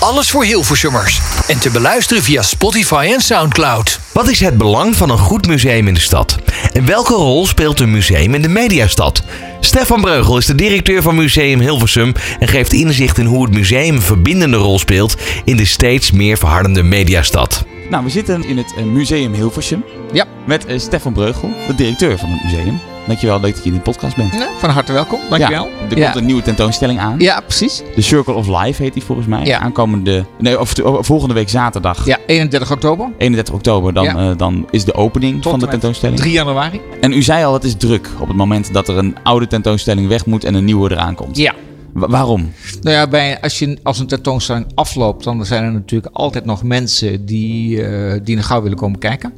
Alles 0.00 0.30
voor 0.30 0.44
Hilversummers. 0.44 1.20
En 1.48 1.60
te 1.60 1.70
beluisteren 1.70 2.22
via 2.22 2.42
Spotify 2.42 3.10
en 3.14 3.20
Soundcloud. 3.20 4.00
Wat 4.12 4.28
is 4.28 4.40
het 4.40 4.58
belang 4.58 4.96
van 4.96 5.10
een 5.10 5.18
goed 5.18 5.46
museum 5.46 5.88
in 5.88 5.94
de 5.94 6.00
stad? 6.00 6.38
En 6.72 6.86
welke 6.86 7.14
rol 7.14 7.46
speelt 7.46 7.80
een 7.80 7.90
museum 7.90 8.34
in 8.34 8.42
de 8.42 8.48
mediastad? 8.48 9.22
Stefan 9.60 10.00
Breugel 10.00 10.38
is 10.38 10.46
de 10.46 10.54
directeur 10.54 11.02
van 11.02 11.14
Museum 11.14 11.60
Hilversum 11.60 12.12
en 12.38 12.48
geeft 12.48 12.72
inzicht 12.72 13.18
in 13.18 13.26
hoe 13.26 13.44
het 13.44 13.54
museum 13.54 13.94
een 13.94 14.02
verbindende 14.02 14.56
rol 14.56 14.78
speelt 14.78 15.16
in 15.44 15.56
de 15.56 15.64
steeds 15.64 16.10
meer 16.10 16.38
verhardende 16.38 16.82
mediastad. 16.82 17.64
Nou, 17.90 18.04
we 18.04 18.10
zitten 18.10 18.44
in 18.44 18.56
het 18.56 18.74
eh, 18.76 18.84
Museum 18.84 19.34
Hilversum. 19.34 19.84
Ja. 20.12 20.26
Met 20.46 20.66
eh, 20.66 20.78
Stefan 20.78 21.12
Breugel, 21.12 21.50
de 21.66 21.74
directeur 21.74 22.18
van 22.18 22.30
het 22.30 22.44
museum. 22.44 22.80
Dankjewel 23.06 23.40
leuk 23.40 23.54
dat 23.54 23.64
je 23.64 23.70
in 23.70 23.76
de 23.76 23.82
podcast 23.82 24.16
bent. 24.16 24.34
Van 24.58 24.70
harte 24.70 24.92
welkom, 24.92 25.20
dankjewel. 25.30 25.64
Ja, 25.66 25.72
er 25.90 25.98
Ja. 25.98 26.04
komt 26.04 26.16
een 26.16 26.26
nieuwe 26.26 26.42
tentoonstelling 26.42 26.98
aan. 26.98 27.14
Ja, 27.18 27.40
precies. 27.40 27.82
The 27.94 28.00
Circle 28.02 28.34
of 28.34 28.46
Life 28.62 28.82
heet 28.82 28.92
die 28.92 29.02
volgens 29.02 29.26
mij. 29.26 29.44
Ja. 29.44 29.58
Aankomende, 29.58 30.24
nee, 30.38 30.60
of, 30.60 30.78
of 30.80 31.06
volgende 31.06 31.34
week 31.34 31.48
zaterdag, 31.48 32.06
Ja, 32.06 32.18
31 32.26 32.72
oktober, 32.72 33.08
31 33.18 33.54
oktober, 33.54 33.94
dan, 33.94 34.04
Ja. 34.04 34.16
eh, 34.30 34.36
dan 34.36 34.66
is 34.70 34.84
de 34.84 34.94
opening 34.94 35.34
Tot 35.34 35.50
van 35.50 35.58
de 35.58 35.58
met 35.60 35.70
tentoonstelling. 35.74 36.18
3 36.18 36.32
januari. 36.32 36.80
En 37.00 37.12
u 37.12 37.22
zei 37.22 37.44
al, 37.44 37.52
het 37.52 37.64
is 37.64 37.74
druk 37.76 38.08
op 38.20 38.28
het 38.28 38.36
moment 38.36 38.72
dat 38.72 38.88
er 38.88 38.98
een 38.98 39.16
oude 39.22 39.46
tentoonstelling 39.46 40.08
weg 40.08 40.26
moet 40.26 40.44
en 40.44 40.54
een 40.54 40.64
nieuwe 40.64 40.90
eraan 40.90 41.14
komt. 41.14 41.36
Ja. 41.36 41.54
Wa- 41.92 42.08
waarom? 42.08 42.52
Nou 42.80 42.96
ja, 42.96 43.06
bij, 43.08 43.40
als, 43.40 43.58
je, 43.58 43.78
als 43.82 43.98
een 43.98 44.06
tentoonstelling 44.06 44.66
afloopt, 44.74 45.24
dan 45.24 45.46
zijn 45.46 45.64
er 45.64 45.72
natuurlijk 45.72 46.14
altijd 46.16 46.44
nog 46.44 46.62
mensen 46.62 47.26
die, 47.26 47.84
eh, 47.84 48.20
die 48.24 48.34
naar 48.34 48.44
gauw 48.44 48.62
willen 48.62 48.78
komen 48.78 48.98
kijken. 48.98 49.32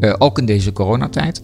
Eh, 0.00 0.14
ook 0.18 0.38
in 0.38 0.46
deze 0.46 0.72
coronatijd. 0.72 1.42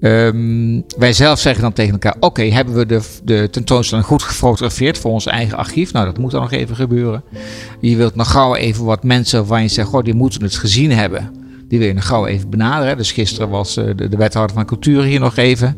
Ehm, 0.00 0.80
wij 0.98 1.12
zelf 1.12 1.38
zeggen 1.38 1.62
dan 1.62 1.72
tegen 1.72 1.92
elkaar: 1.92 2.16
Oké, 2.20 2.42
hebben 2.42 2.74
we 2.74 2.86
de, 2.86 3.00
de 3.24 3.48
tentoonstelling 3.50 4.06
goed 4.06 4.22
gefotografeerd 4.22 4.98
voor 4.98 5.10
ons 5.10 5.26
eigen 5.26 5.58
archief? 5.58 5.92
Nou, 5.92 6.06
dat 6.06 6.18
moet 6.18 6.30
dan 6.30 6.40
nog 6.40 6.52
even 6.52 6.76
gebeuren. 6.76 7.22
Je 7.80 7.96
wilt 7.96 8.14
nog 8.14 8.30
gauw 8.30 8.54
even 8.54 8.84
wat 8.84 9.04
mensen 9.04 9.38
waarvan 9.38 9.62
je 9.62 9.68
zegt: 9.68 9.88
Goh, 9.88 10.04
die 10.04 10.14
moeten 10.14 10.42
het 10.42 10.56
gezien 10.56 10.90
hebben. 10.90 11.30
Die 11.68 11.78
wil 11.78 11.88
je 11.88 11.94
nog 11.94 12.06
gauw 12.06 12.26
even 12.26 12.50
benaderen. 12.50 12.96
Dus 12.96 13.12
gisteren 13.12 13.48
was 13.48 13.76
eh, 13.76 13.84
de, 13.96 14.08
de 14.08 14.16
wethouder 14.16 14.56
van 14.56 14.64
cultuur 14.64 15.02
hier 15.02 15.20
nog 15.20 15.36
even. 15.36 15.76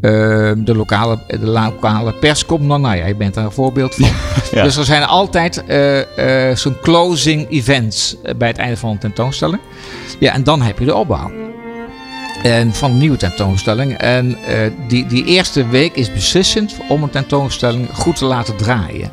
Ehm, 0.00 0.64
de, 0.64 0.74
lokale, 0.74 1.18
de 1.26 1.46
lokale 1.46 2.12
pers 2.12 2.46
komt 2.46 2.68
dan, 2.68 2.80
nou 2.80 2.96
ja, 2.96 3.06
je 3.06 3.16
bent 3.16 3.34
daar 3.34 3.44
een 3.44 3.52
voorbeeld 3.52 3.94
van. 3.94 4.08
Ja. 4.52 4.62
Dus 4.62 4.76
er 4.76 4.84
zijn 4.84 5.04
altijd 5.04 5.64
eh, 5.64 6.50
eh, 6.50 6.56
zo'n 6.56 6.76
closing 6.82 7.50
events 7.50 8.16
bij 8.36 8.48
het 8.48 8.56
einde 8.56 8.76
van 8.76 8.90
een 8.90 8.98
tentoonstelling. 8.98 9.60
Ja, 10.18 10.32
en 10.32 10.44
dan 10.44 10.62
heb 10.62 10.78
je 10.78 10.84
de 10.84 10.94
opbouw. 10.94 11.30
En 12.42 12.72
van 12.72 12.90
een 12.90 12.98
nieuwe 12.98 13.16
tentoonstelling. 13.16 13.92
En 13.92 14.36
eh, 14.36 14.70
die, 14.88 15.06
die 15.06 15.24
eerste 15.24 15.68
week 15.68 15.96
is 15.96 16.12
beslissend 16.12 16.76
om 16.88 17.02
een 17.02 17.10
tentoonstelling 17.10 17.88
goed 17.92 18.16
te 18.16 18.24
laten 18.24 18.56
draaien. 18.56 19.12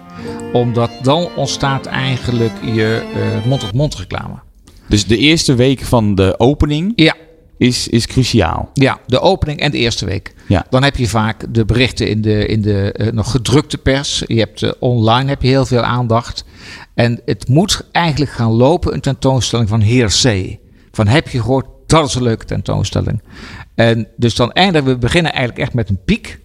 Omdat 0.53 0.91
dan 1.01 1.29
ontstaat 1.35 1.85
eigenlijk 1.85 2.51
je 2.65 3.01
eh, 3.13 3.47
mond-tot-mond 3.47 3.95
reclame. 3.95 4.39
Dus 4.87 5.05
de 5.05 5.17
eerste 5.17 5.55
week 5.55 5.81
van 5.81 6.15
de 6.15 6.39
opening 6.39 6.91
Ja, 6.95 7.15
is, 7.57 7.87
is 7.87 8.07
cruciaal. 8.07 8.69
Ja, 8.73 8.99
de 9.07 9.19
opening 9.19 9.59
en 9.59 9.71
de 9.71 9.77
eerste 9.77 10.05
week. 10.05 10.33
Ja. 10.47 10.65
Dan 10.69 10.83
heb 10.83 10.95
je 10.95 11.07
vaak 11.07 11.53
de 11.53 11.65
berichten 11.65 12.07
in 12.07 12.21
de, 12.21 12.45
in 12.45 12.61
de 12.61 12.91
eh, 12.91 13.11
nog 13.11 13.31
gedrukte 13.31 13.77
pers. 13.77 14.23
Je 14.27 14.39
hebt 14.39 14.79
online 14.79 15.29
heb 15.29 15.41
je 15.41 15.47
heel 15.47 15.65
veel 15.65 15.81
aandacht. 15.81 16.45
En 16.93 17.21
het 17.25 17.47
moet 17.47 17.81
eigenlijk 17.91 18.31
gaan 18.31 18.51
lopen, 18.51 18.93
een 18.93 19.01
tentoonstelling 19.01 19.69
van 19.69 19.81
Heer 19.81 20.07
C. 20.23 20.57
Van 20.91 21.07
heb 21.07 21.27
je 21.27 21.41
gehoord, 21.41 21.65
dat 21.89 22.07
is 22.07 22.15
een 22.15 22.23
leuke 22.23 22.45
tentoonstelling. 22.45 23.21
En 23.75 24.07
dus 24.17 24.35
dan 24.35 24.51
eindigen 24.51 24.87
we 24.87 24.97
beginnen 24.97 25.31
eigenlijk 25.31 25.61
echt 25.61 25.73
met 25.73 25.89
een 25.89 25.99
piek. 26.05 26.39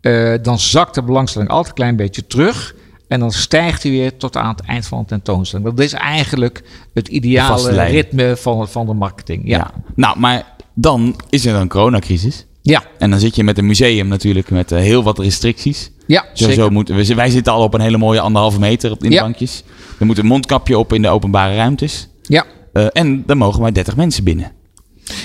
Eh, 0.00 0.34
dan 0.42 0.58
zakt 0.58 0.94
de 0.94 1.02
belangstelling 1.02 1.50
altijd 1.50 1.68
een 1.68 1.74
klein 1.74 1.96
beetje 1.96 2.26
terug. 2.26 2.74
En 3.08 3.20
dan 3.20 3.30
stijgt 3.32 3.82
hij 3.82 3.92
weer 3.92 4.16
tot 4.16 4.36
aan 4.36 4.48
het 4.48 4.60
eind 4.60 4.86
van 4.86 5.00
de 5.00 5.06
tentoonstelling. 5.06 5.68
Dat 5.68 5.84
is 5.84 5.92
eigenlijk 5.92 6.62
het 6.94 7.08
ideale 7.08 7.82
ritme 7.84 8.36
van, 8.36 8.68
van 8.68 8.86
de 8.86 8.92
marketing. 8.94 9.42
Ja. 9.48 9.56
Ja. 9.56 9.70
Nou, 9.94 10.18
maar 10.18 10.44
dan 10.74 11.16
is 11.30 11.46
er 11.46 11.54
een 11.54 11.68
coronacrisis. 11.68 12.46
Ja, 12.62 12.82
En 12.98 13.10
dan 13.10 13.18
zit 13.20 13.36
je 13.36 13.44
met 13.44 13.58
een 13.58 13.66
museum 13.66 14.08
natuurlijk 14.08 14.50
met 14.50 14.72
eh, 14.72 14.78
heel 14.78 15.02
wat 15.02 15.18
restricties. 15.18 15.90
ja, 16.06 16.20
zeker. 16.20 16.36
Sowieso 16.36 16.70
moeten 16.70 16.96
we, 16.96 17.14
wij 17.14 17.30
zitten 17.30 17.52
al 17.52 17.62
op 17.62 17.74
een 17.74 17.80
hele 17.80 17.98
mooie 17.98 18.20
anderhalve 18.20 18.58
meter 18.58 18.90
op 18.90 19.02
in 19.02 19.08
de 19.08 19.14
Ja. 19.14 19.22
bankjes. 19.22 19.62
Er 20.00 20.06
moet 20.06 20.18
een 20.18 20.26
mondkapje 20.26 20.78
op 20.78 20.92
in 20.92 21.02
de 21.02 21.08
openbare 21.08 21.54
ruimtes. 21.54 22.08
Ja. 22.22 22.44
Eh, 22.72 22.86
en 22.92 23.22
dan 23.26 23.36
mogen 23.38 23.60
maar 23.60 23.72
30 23.74 23.96
mensen 23.96 24.24
binnen. 24.24 24.52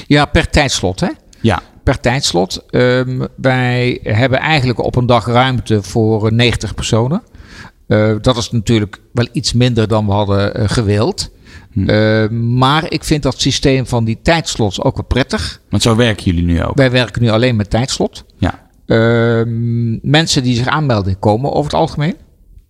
Ja, 0.05 0.25
per 0.25 0.49
tijdslot 0.49 0.99
hè. 0.99 1.09
Ja, 1.41 1.61
per 1.83 1.99
tijdslot. 1.99 2.65
Ehm, 2.69 3.25
wij 3.35 3.99
hebben 4.03 4.39
eigenlijk 4.39 4.83
op 4.83 4.95
een 4.95 5.05
dag 5.05 5.25
ruimte 5.25 5.83
voor 5.83 6.27
eh, 6.27 6.31
90 6.31 6.75
personen. 6.75 7.23
Eh, 7.87 8.15
dat 8.21 8.37
is 8.37 8.51
natuurlijk 8.51 9.01
wel 9.11 9.27
iets 9.31 9.53
minder 9.53 9.87
dan 9.87 10.05
we 10.05 10.11
hadden 10.11 10.55
eh, 10.55 10.69
gewild. 10.69 11.33
Eh, 11.85 12.29
maar 12.29 12.91
ik 12.91 13.03
vind 13.03 13.23
dat 13.23 13.41
systeem 13.41 13.85
van 13.85 14.05
die 14.05 14.19
tijdslots 14.21 14.81
ook 14.81 14.95
wel 14.95 15.05
prettig. 15.05 15.61
want 15.69 15.83
zo 15.83 15.95
werken 15.95 16.23
jullie 16.23 16.43
nu 16.43 16.63
ook. 16.63 16.75
Wij 16.77 16.91
werken 16.91 17.21
nu 17.21 17.29
alleen 17.29 17.55
met 17.55 17.69
tijdslot. 17.69 18.25
Ja. 18.37 18.67
Ehm, 18.85 20.09
mensen 20.11 20.43
die 20.43 20.55
zich 20.55 20.67
aanmelden 20.67 21.19
komen 21.19 21.49
over 21.51 21.71
het 21.71 21.79
algemeen. 21.79 22.15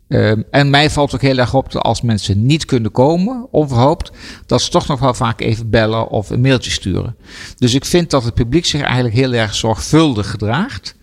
Ehm, 0.07 0.41
en 0.51 0.69
mij 0.69 0.89
valt 0.89 1.13
ook 1.13 1.21
heel 1.21 1.37
erg 1.37 1.53
op 1.53 1.71
dat 1.71 1.83
als 1.83 2.01
mensen 2.01 2.45
niet 2.45 2.65
kunnen 2.65 2.91
komen, 2.91 3.47
onverhoopt, 3.51 4.11
dat 4.45 4.61
ze 4.61 4.69
toch 4.69 4.87
nog 4.87 4.99
wel 4.99 5.13
vaak 5.13 5.41
even 5.41 5.69
bellen 5.69 6.09
of 6.09 6.29
een 6.29 6.41
mailtje 6.41 6.71
sturen. 6.71 7.15
Dus 7.57 7.73
ik 7.73 7.85
vind 7.85 8.09
dat 8.09 8.23
het 8.23 8.33
publiek 8.33 8.65
zich 8.65 8.81
eigenlijk 8.81 9.15
heel 9.15 9.33
erg 9.33 9.55
zorgvuldig 9.55 10.29
gedraagt. 10.29 10.95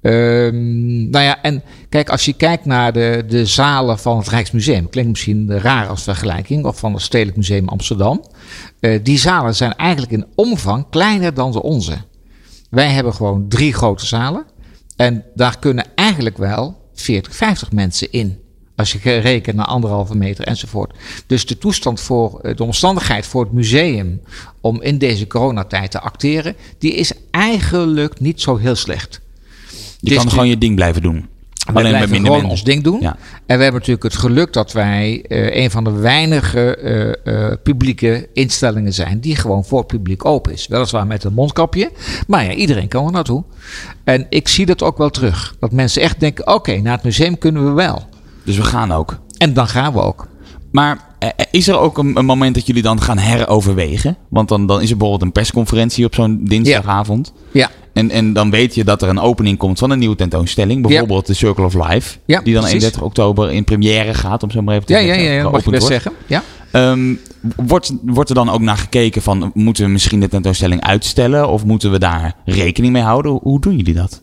Ehm, 0.00 1.10
nou 1.10 1.24
ja, 1.24 1.42
en 1.42 1.62
kijk, 1.88 2.08
als 2.08 2.24
je 2.24 2.32
kijkt 2.32 2.64
naar 2.64 2.92
de, 2.92 3.24
de 3.28 3.46
zalen 3.46 3.98
van 3.98 4.18
het 4.18 4.28
Rijksmuseum, 4.28 4.88
klinkt 4.88 5.10
misschien 5.10 5.58
raar 5.58 5.86
als 5.86 6.02
vergelijking, 6.02 6.64
of 6.64 6.78
van 6.78 6.92
het 6.92 7.02
Stedelijk 7.02 7.36
Museum 7.36 7.68
Amsterdam. 7.68 8.24
Eh, 8.80 9.00
die 9.02 9.18
zalen 9.18 9.54
zijn 9.54 9.76
eigenlijk 9.76 10.12
in 10.12 10.26
omvang 10.34 10.86
kleiner 10.90 11.34
dan 11.34 11.52
de 11.52 11.62
onze. 11.62 11.96
Wij 12.70 12.88
hebben 12.88 13.14
gewoon 13.14 13.48
drie 13.48 13.72
grote 13.72 14.06
zalen. 14.06 14.44
En 14.96 15.24
daar 15.34 15.58
kunnen 15.58 15.86
eigenlijk 15.94 16.38
wel 16.38 16.83
40, 16.94 17.36
50 17.36 17.72
mensen 17.72 18.12
in. 18.12 18.38
Als 18.76 18.92
je 18.92 19.18
rekent 19.18 19.56
naar 19.56 19.66
anderhalve 19.66 20.16
meter 20.16 20.44
enzovoort. 20.44 20.94
Dus 21.26 21.46
de 21.46 21.58
toestand 21.58 22.00
voor, 22.00 22.40
eh, 22.40 22.56
de 22.56 22.62
omstandigheid 22.62 23.26
voor 23.26 23.44
het 23.44 23.52
museum 23.52 24.20
om 24.60 24.82
in 24.82 24.98
deze 24.98 25.26
coronatijd 25.26 25.90
te 25.90 26.00
acteren, 26.00 26.56
die 26.78 26.94
is 26.94 27.12
eigenlijk 27.30 28.20
niet 28.20 28.40
zo 28.40 28.56
heel 28.56 28.74
slecht. 28.74 29.20
Je 30.00 30.10
Het 30.10 30.18
kan 30.18 30.30
gewoon 30.30 30.48
je 30.48 30.58
ding 30.58 30.74
blijven 30.74 31.02
doen. 31.02 31.28
We 31.64 31.72
Alleen 31.72 31.90
blijven 31.90 32.16
gewoon 32.16 32.44
ons 32.44 32.64
ding 32.64 32.82
doen. 32.82 33.00
Ja. 33.00 33.16
En 33.46 33.56
we 33.56 33.62
hebben 33.62 33.80
natuurlijk 33.80 34.02
het 34.02 34.16
geluk 34.16 34.52
dat 34.52 34.72
wij 34.72 35.24
eh, 35.28 35.62
een 35.62 35.70
van 35.70 35.84
de 35.84 35.90
weinige 35.92 36.76
eh, 36.76 37.50
eh, 37.50 37.58
publieke 37.62 38.28
instellingen 38.32 38.92
zijn 38.92 39.20
die 39.20 39.36
gewoon 39.36 39.64
voor 39.64 39.78
het 39.78 39.86
publiek 39.86 40.24
open 40.24 40.52
is. 40.52 40.66
Weliswaar 40.66 41.06
met 41.06 41.24
een 41.24 41.32
mondkapje, 41.32 41.90
maar 42.26 42.44
ja, 42.44 42.52
iedereen 42.52 42.88
kan 42.88 43.06
er 43.06 43.12
naartoe. 43.12 43.44
En 44.04 44.26
ik 44.28 44.48
zie 44.48 44.66
dat 44.66 44.82
ook 44.82 44.98
wel 44.98 45.10
terug. 45.10 45.56
Dat 45.60 45.72
mensen 45.72 46.02
echt 46.02 46.20
denken, 46.20 46.46
oké, 46.46 46.76
naar 46.76 46.94
het 46.94 47.04
museum 47.04 47.38
kunnen 47.38 47.64
we 47.64 47.70
wel. 47.70 48.08
Dus 48.44 48.56
we 48.56 48.62
gaan 48.62 48.92
ook. 48.92 49.18
En 49.38 49.54
dan 49.54 49.68
gaan 49.68 49.92
we 49.92 50.00
ook. 50.00 50.26
Maar 50.70 50.98
is 51.50 51.68
er 51.68 51.78
ook 51.78 51.98
een, 51.98 52.16
een 52.16 52.24
moment 52.24 52.54
dat 52.54 52.66
jullie 52.66 52.82
dan 52.82 53.00
gaan 53.00 53.18
heroverwegen? 53.18 54.16
Want 54.28 54.48
dan, 54.48 54.66
dan 54.66 54.80
is 54.82 54.90
er 54.90 54.96
bijvoorbeeld 54.96 55.22
een 55.22 55.32
persconferentie 55.32 56.04
op 56.04 56.14
zo'n 56.14 56.40
dinsdagavond. 56.44 57.32
Ja, 57.52 57.70
En, 57.92 58.10
en 58.10 58.32
dan 58.32 58.50
weet 58.50 58.74
je 58.74 58.84
dat 58.84 59.02
er 59.02 59.08
een 59.08 59.20
opening 59.20 59.58
komt 59.58 59.78
van 59.78 59.90
een 59.90 59.98
nieuwe 59.98 60.16
tentoonstelling. 60.16 60.86
Bijvoorbeeld 60.86 61.26
de 61.26 61.34
Circle 61.34 61.64
of 61.64 61.74
Life. 61.74 62.18
Ja, 62.24 62.40
die 62.40 62.52
dan 62.54 62.62
precies. 62.62 62.82
31 62.82 63.02
oktober 63.02 63.52
in 63.52 63.64
première 63.64 64.14
gaat, 64.14 64.42
om 64.42 64.50
zo 64.50 64.62
maar 64.62 64.74
even 64.74 64.86
te 64.86 64.92
ja, 64.92 64.98
ja, 64.98 65.06
zeggen, 65.06 65.24
ja, 65.24 65.32
ja 65.32 65.50
mag 65.50 65.64
je 65.64 65.70
best 65.70 65.88
wordt. 65.88 66.02
zeggen. 66.04 66.12
Ja. 66.26 66.42
Ehm, 66.70 67.14
wordt, 67.56 67.92
wordt 68.02 68.28
er 68.28 68.34
dan 68.34 68.50
ook 68.50 68.60
naar 68.60 68.76
gekeken 68.76 69.22
van, 69.22 69.50
moeten 69.54 69.84
we 69.84 69.90
misschien 69.90 70.20
de 70.20 70.28
tentoonstelling 70.28 70.82
uitstellen? 70.82 71.48
Of 71.48 71.64
moeten 71.64 71.90
we 71.90 71.98
daar 71.98 72.34
rekening 72.44 72.92
mee 72.92 73.02
houden? 73.02 73.38
Hoe 73.42 73.60
doen 73.60 73.76
jullie 73.76 73.94
dat? 73.94 74.22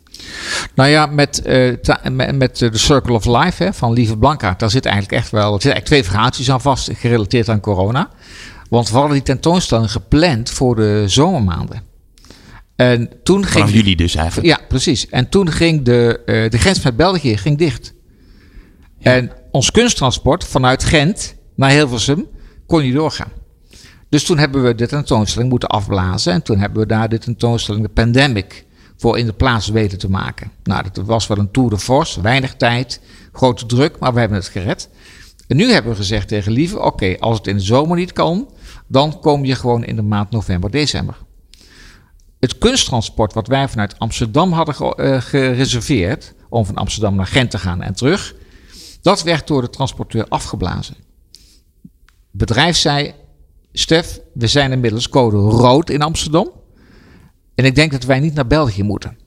Nou 0.75 0.89
ja, 0.89 1.05
met, 1.05 1.41
eh, 1.41 1.75
met, 2.11 2.35
met 2.35 2.61
eh, 2.61 2.71
de 2.71 2.77
Circle 2.77 3.13
of 3.13 3.25
Life 3.25 3.63
hè, 3.63 3.73
van 3.73 3.93
Lieve 3.93 4.17
Blankaart, 4.17 4.59
daar 4.59 4.69
zit 4.69 4.85
eigenlijk 4.85 5.15
echt 5.15 5.31
wel 5.31 5.45
er 5.45 5.51
zitten 5.51 5.71
eigenlijk 5.71 6.01
twee 6.03 6.11
verhaaltjes 6.13 6.51
aan 6.51 6.61
vast, 6.61 6.89
gerelateerd 6.93 7.49
aan 7.49 7.59
corona. 7.59 8.09
Want 8.69 8.89
we 8.89 8.95
hadden 8.95 9.13
die 9.13 9.23
tentoonstelling 9.23 9.91
gepland 9.91 10.49
voor 10.49 10.75
de 10.75 11.03
zomermaanden. 11.07 11.83
En 12.75 13.09
toen 13.23 13.43
ging. 13.43 13.53
Vanaf 13.53 13.71
jullie 13.71 13.95
dus 13.95 14.15
eigenlijk. 14.15 14.47
Ja, 14.47 14.59
precies. 14.67 15.09
En 15.09 15.29
toen 15.29 15.51
ging 15.51 15.83
de, 15.83 16.21
eh, 16.25 16.49
de 16.49 16.57
grens 16.57 16.81
met 16.81 16.95
België 16.95 17.37
ging 17.37 17.57
dicht. 17.57 17.93
En 18.99 19.31
ons 19.51 19.71
kunsttransport 19.71 20.43
vanuit 20.43 20.83
Gent 20.83 21.35
naar 21.55 21.69
Hilversum 21.69 22.27
kon 22.67 22.81
niet 22.81 22.93
doorgaan. 22.93 23.31
Dus 24.09 24.23
toen 24.23 24.37
hebben 24.37 24.63
we 24.63 24.75
de 24.75 24.87
tentoonstelling 24.87 25.49
moeten 25.49 25.69
afblazen. 25.69 26.33
En 26.33 26.41
toen 26.41 26.59
hebben 26.59 26.79
we 26.79 26.87
daar 26.87 27.09
de 27.09 27.17
tentoonstelling 27.17 27.83
de 27.83 27.93
Pandemic 27.93 28.65
voor 29.01 29.17
in 29.17 29.25
de 29.25 29.34
plaats 29.34 29.67
weten 29.67 29.98
te 29.98 30.10
maken. 30.10 30.51
Nou, 30.63 30.84
dat 30.91 31.05
was 31.05 31.27
wel 31.27 31.38
een 31.38 31.51
tour 31.51 31.70
de 31.70 31.77
force, 31.77 32.22
weinig 32.22 32.55
tijd, 32.55 33.01
grote 33.31 33.65
druk, 33.65 34.00
maar 34.00 34.13
we 34.13 34.20
hebben 34.20 34.38
het 34.38 34.48
gered. 34.48 34.89
En 35.48 35.58
nu 35.58 35.72
hebben 35.72 35.91
we 35.91 35.98
gezegd 35.98 36.27
tegen 36.27 36.51
Lieve, 36.51 36.79
oké, 36.79 37.15
als 37.20 37.38
het 37.38 37.48
in 37.48 37.55
de 37.55 37.63
zomer 37.63 37.98
niet 37.98 38.13
kan, 38.13 38.50
dan 38.88 39.20
kom 39.20 39.46
je 39.46 39.55
gewoon 39.55 39.84
in 39.84 39.96
de 39.96 40.01
maand 40.01 40.31
november, 40.31 40.72
december. 40.72 41.15
Het 42.39 42.58
kunsttransport 42.58 43.34
wat 43.34 43.48
wij 43.48 43.67
vanuit 43.67 44.00
Amsterdam 44.00 44.51
hadden 44.51 44.75
eh, 44.75 45.22
gereserveerd, 45.22 46.34
om 46.50 46.65
van 46.65 46.75
Amsterdam 46.75 47.15
naar 47.15 47.27
Gent 47.27 47.51
te 47.51 47.58
gaan 47.58 47.81
en 47.81 47.93
terug, 47.93 48.36
dat 49.01 49.24
werd 49.24 49.48
door 49.48 49.62
de 49.62 49.70
transporteur 49.70 50.25
afgeblazen. 50.27 50.96
Het 51.81 51.91
bedrijf 52.31 52.77
zei, 52.77 53.13
Stef, 53.74 54.20
we 54.34 54.48
zijn 54.48 54.72
inmiddels 54.72 55.10
code 55.10 55.38
rood 55.38 55.89
in 55.89 56.01
Amsterdam. 56.01 56.51
En 57.55 57.65
ik 57.65 57.75
denk 57.75 57.91
dat 57.91 58.03
wij 58.03 58.20
niet 58.20 58.34
naar 58.34 58.48
België 58.48 58.84
moeten. 58.84 59.17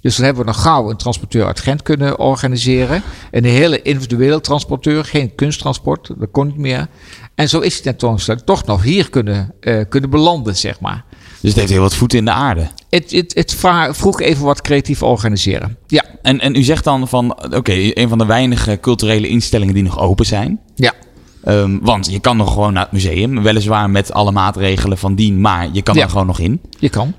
Dus 0.00 0.16
dan 0.16 0.24
hebben 0.24 0.44
we 0.44 0.50
nog 0.50 0.62
gauw 0.62 0.90
een 0.90 0.96
transporteur 0.96 1.46
uit 1.46 1.60
Gent 1.60 1.82
kunnen 1.82 2.18
organiseren. 2.18 3.02
Een 3.30 3.44
hele 3.44 3.82
individuele 3.82 4.40
transporteur, 4.40 5.04
geen 5.04 5.34
kunsttransport, 5.34 6.10
dat 6.18 6.28
kon 6.32 6.46
niet 6.46 6.56
meer. 6.56 6.88
En 7.34 7.48
zo 7.48 7.58
is 7.60 7.74
die 7.74 7.82
tentoonstelling 7.82 8.44
toch 8.44 8.64
nog 8.64 8.82
hier 8.82 9.10
kunnen, 9.10 9.54
eh, 9.60 9.80
kunnen 9.88 10.10
belanden, 10.10 10.56
zeg 10.56 10.80
maar. 10.80 11.04
Dus 11.40 11.50
het 11.50 11.58
heeft 11.58 11.72
heel 11.72 11.80
wat 11.80 11.94
voeten 11.94 12.18
in 12.18 12.24
de 12.24 12.30
aarde. 12.30 12.68
Het, 12.90 13.10
het, 13.10 13.34
het 13.34 13.54
vroeg 13.96 14.20
even 14.20 14.44
wat 14.44 14.60
creatief 14.60 15.02
organiseren. 15.02 15.76
Ja, 15.86 16.04
En, 16.22 16.40
en 16.40 16.54
u 16.54 16.62
zegt 16.62 16.84
dan 16.84 17.08
van, 17.08 17.54
oké, 17.54 17.72
een 17.94 18.08
van 18.08 18.18
de 18.18 18.26
weinige 18.26 18.78
culturele 18.80 19.28
instellingen 19.28 19.74
die 19.74 19.82
nog 19.82 19.98
open 19.98 20.26
zijn. 20.26 20.60
ja. 20.74 20.92
Ehm, 21.44 21.78
want 21.82 22.10
je 22.10 22.20
kan 22.20 22.36
nog 22.36 22.52
gewoon 22.52 22.72
naar 22.72 22.82
het 22.82 22.92
museum, 22.92 23.42
weliswaar 23.42 23.90
met 23.90 24.12
alle 24.12 24.32
maatregelen 24.32 24.98
van 24.98 25.14
dien, 25.14 25.40
maar 25.40 25.68
je 25.72 25.82
kan 25.82 25.94
Ja. 25.94 26.02
er 26.02 26.08
gewoon 26.10 26.26
nog 26.26 26.38
in. 26.38 26.60
je 26.78 26.88
kan. 26.88 27.14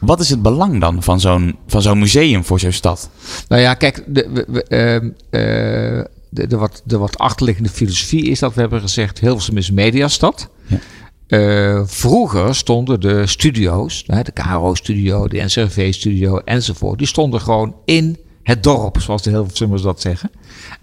Wat 0.00 0.20
is 0.20 0.30
het 0.30 0.42
belang 0.42 0.80
dan 0.80 1.02
van 1.02 1.20
zo'n, 1.20 1.56
van 1.66 1.82
zo'n 1.82 1.98
museum 1.98 2.44
voor 2.44 2.60
zo'n 2.60 2.72
stad? 2.72 3.10
Nou 3.48 3.62
ja, 3.62 3.74
kijk, 3.74 4.04
de, 4.06 4.28
we- 4.32 4.44
we, 4.48 4.62
ehm, 4.62 5.04
eh, 5.30 6.04
de, 6.30 6.46
de, 6.46 6.56
wat, 6.56 6.82
de 6.84 6.98
wat 6.98 7.18
achterliggende 7.18 7.68
filosofie 7.68 8.24
is 8.24 8.38
dat 8.38 8.54
we 8.54 8.60
hebben 8.60 8.80
gezegd: 8.80 9.18
Hilversum 9.18 9.56
is 9.56 9.68
een 9.68 9.74
mediastad. 9.74 10.48
Ja. 10.66 10.78
Eh, 11.26 11.82
vroeger 11.86 12.54
stonden 12.54 13.00
de 13.00 13.26
studio's, 13.26 14.04
de 14.04 14.32
KRO-studio, 14.34 15.28
de 15.28 15.42
NCRV-studio 15.42 16.38
enzovoort, 16.38 16.98
die 16.98 17.06
stonden 17.06 17.40
gewoon 17.40 17.74
in 17.84 18.18
het 18.42 18.62
dorp, 18.62 19.00
zoals 19.00 19.22
de 19.22 19.30
Hilversummers 19.30 19.82
dat 19.82 20.00
zeggen. 20.00 20.30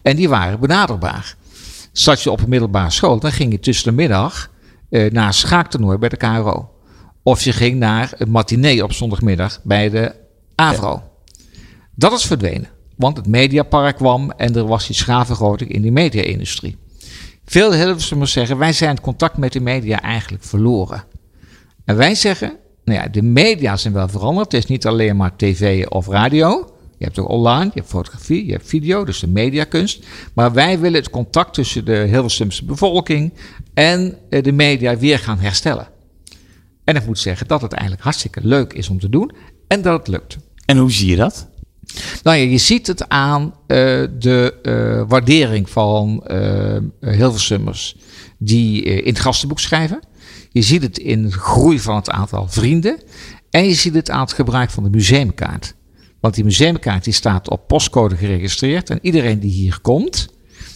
En 0.01 0.15
die 0.15 0.29
waren 0.29 0.59
benaderbaar. 0.59 1.35
Zat 1.91 2.21
je 2.21 2.31
op 2.31 2.41
een 2.41 2.49
middelbare 2.49 2.89
school, 2.89 3.19
dan 3.19 3.31
ging 3.31 3.51
je 3.51 3.59
tussen 3.59 3.85
de 3.89 3.95
middag 4.01 4.49
eh, 4.89 5.11
naar 5.11 5.27
een 5.27 5.33
schaaktoernooi 5.33 5.97
bij 5.97 6.09
de 6.09 6.17
KRO. 6.17 6.69
Of 7.23 7.41
je 7.41 7.53
ging 7.53 7.79
naar 7.79 8.13
een 8.17 8.31
matinee 8.31 8.83
op 8.83 8.93
zondagmiddag 8.93 9.59
bij 9.63 9.89
de 9.89 10.15
AVRO. 10.55 11.03
Dat 11.95 12.11
is 12.11 12.25
verdwenen. 12.25 12.67
Want 12.95 13.17
het 13.17 13.27
mediapark 13.27 13.95
kwam 13.95 14.31
en 14.31 14.55
er 14.55 14.67
was 14.67 14.87
die 14.87 14.95
schaafvergroting 14.95 15.71
in 15.71 15.81
die 15.81 15.91
media-industrie. 15.91 16.77
Veel 17.45 17.73
Hilversumers 17.73 18.31
zeggen, 18.31 18.57
wij 18.57 18.73
zijn 18.73 18.89
het 18.89 19.01
contact 19.01 19.37
met 19.37 19.53
de 19.53 19.59
media 19.59 20.01
eigenlijk 20.01 20.43
verloren. 20.43 21.03
En 21.85 21.95
wij 21.95 22.15
zeggen, 22.15 22.57
nou 22.85 22.99
ja, 22.99 23.07
de 23.07 23.21
media 23.21 23.77
zijn 23.77 23.93
wel 23.93 24.07
veranderd. 24.07 24.51
Het 24.51 24.63
is 24.63 24.69
niet 24.69 24.85
alleen 24.85 25.17
maar 25.17 25.35
tv 25.35 25.85
of 25.85 26.07
radio. 26.07 26.67
Je 26.97 27.05
hebt 27.05 27.19
ook 27.19 27.29
online, 27.29 27.65
je 27.65 27.79
hebt 27.79 27.87
fotografie, 27.87 28.45
je 28.45 28.51
hebt 28.51 28.67
video, 28.67 29.05
dus 29.05 29.19
de 29.19 29.27
mediakunst. 29.27 30.05
Maar 30.33 30.53
wij 30.53 30.79
willen 30.79 30.99
het 30.99 31.09
contact 31.09 31.53
tussen 31.53 31.85
de 31.85 31.95
Hilversumse 31.95 32.65
bevolking 32.65 33.33
en 33.73 34.17
eh, 34.29 34.43
de 34.43 34.51
media 34.51 34.97
weer 34.97 35.19
gaan 35.19 35.39
herstellen. 35.39 35.87
En 36.83 36.95
ik 36.95 37.05
moet 37.05 37.19
zeggen 37.19 37.47
dat 37.47 37.61
het 37.61 37.73
eigenlijk 37.73 38.03
hartstikke 38.03 38.39
leuk 38.43 38.73
is 38.73 38.89
om 38.89 38.99
te 38.99 39.09
doen 39.09 39.31
en 39.67 39.81
dat 39.81 39.99
het 39.99 40.07
lukt. 40.07 40.37
En 40.65 40.77
hoe 40.77 40.91
zie 40.91 41.09
je 41.09 41.15
dat? 41.15 41.47
Nou 42.23 42.37
ja, 42.37 42.43
je 42.43 42.57
ziet 42.57 42.87
het 42.87 43.09
aan 43.09 43.43
uh, 43.43 43.53
de 44.19 44.59
uh, 44.63 45.09
waardering 45.09 45.69
van 45.69 46.23
uh, 46.27 46.77
Hilversummers 46.99 47.95
die 48.37 48.81
in 48.81 49.13
het 49.13 49.19
gastenboek 49.19 49.59
schrijven. 49.59 49.99
Je 50.49 50.61
ziet 50.61 50.81
het 50.81 50.97
in 50.97 51.23
de 51.23 51.31
groei 51.31 51.79
van 51.79 51.95
het 51.95 52.09
aantal 52.09 52.47
vrienden. 52.47 53.01
En 53.49 53.65
je 53.65 53.73
ziet 53.73 53.93
het 53.93 54.09
aan 54.09 54.21
het 54.21 54.33
gebruik 54.33 54.69
van 54.69 54.83
de 54.83 54.89
museumkaart. 54.89 55.75
Want 56.19 56.35
die 56.35 56.43
museumkaart 56.43 57.03
die 57.03 57.13
staat 57.13 57.49
op 57.49 57.67
postcode 57.67 58.15
geregistreerd. 58.15 58.89
En 58.89 58.99
iedereen 59.01 59.39
die 59.39 59.51
hier 59.51 59.79
komt, 59.81 60.29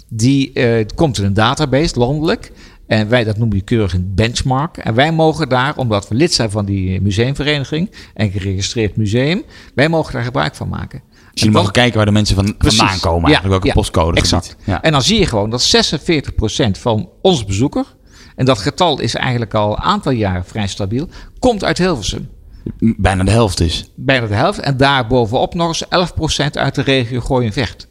die 0.10 0.52
komt 0.96 1.18
in 1.18 1.24
een 1.24 1.34
database 1.34 2.00
landelijk. 2.00 2.52
En 2.88 3.10
wij, 3.10 3.24
dat 3.24 3.38
noemen 3.38 3.58
we 3.58 3.64
keurig 3.64 3.94
een 3.94 4.12
benchmark. 4.16 4.78
En 4.78 4.94
wij 4.94 5.12
mogen 5.12 5.50
daar, 5.50 5.78
omdat 5.78 6.08
we 6.08 6.16
lid 6.16 6.34
zijn 6.34 6.52
van 6.52 6.66
die 6.66 7.02
museumvereniging 7.02 7.92
en 8.14 8.32
geregistreerd 8.32 8.96
museum, 8.98 9.44
wij 9.76 9.90
mogen 9.90 10.14
daar 10.14 10.24
gebruik 10.24 10.56
van 10.56 10.70
maken. 10.70 11.02
Dus 11.34 11.44
je 11.44 11.52
mag 11.52 11.72
kijken 11.72 11.96
waar 11.96 12.06
de 12.06 12.12
mensen 12.12 12.36
van, 12.36 12.56
vandaan 12.58 13.00
komen, 13.00 13.24
eigenlijk 13.24 13.44
ja, 13.44 13.50
welke 13.50 13.68
ja, 13.68 13.74
postcode. 13.74 14.18
Exact. 14.18 14.56
Ja. 14.64 14.82
En 14.82 14.92
dan 14.92 15.02
zie 15.02 15.20
je 15.20 15.26
gewoon 15.26 15.50
dat 15.50 15.76
46% 16.76 16.80
van 16.80 17.10
onze 17.22 17.46
bezoeker, 17.46 17.86
en 18.36 18.46
dat 18.46 18.58
getal 18.58 19.00
is 19.00 19.16
eigenlijk 19.16 19.54
al 19.54 19.72
een 19.72 19.84
aantal 19.84 20.12
jaren 20.12 20.46
vrij 20.46 20.68
stabiel, 20.68 21.08
komt 21.40 21.64
uit 21.64 21.78
Hilversum. 21.78 22.30
Bijna 22.80 23.24
de 23.24 23.32
helft 23.32 23.58
dus. 23.58 23.92
Bijna 23.96 24.28
de 24.28 24.34
helft. 24.34 24.60
En 24.60 24.78
daar 24.78 25.08
bovenop 25.08 25.54
nog 25.54 25.68
eens 25.68 25.86
11% 26.50 26.52
uit 26.52 26.76
de 26.76 26.82
regio 26.82 27.20
Gooi 27.20 27.46
en 27.46 27.54
Vecht. 27.54 27.88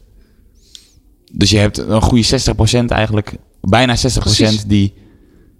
Dus 1.32 1.50
je 1.50 1.58
hebt 1.58 1.78
een 1.78 2.02
goede 2.02 2.54
60% 2.84 2.86
eigenlijk 2.86 3.36
bijna 3.68 3.96
60% 3.96 4.66
die, 4.66 4.94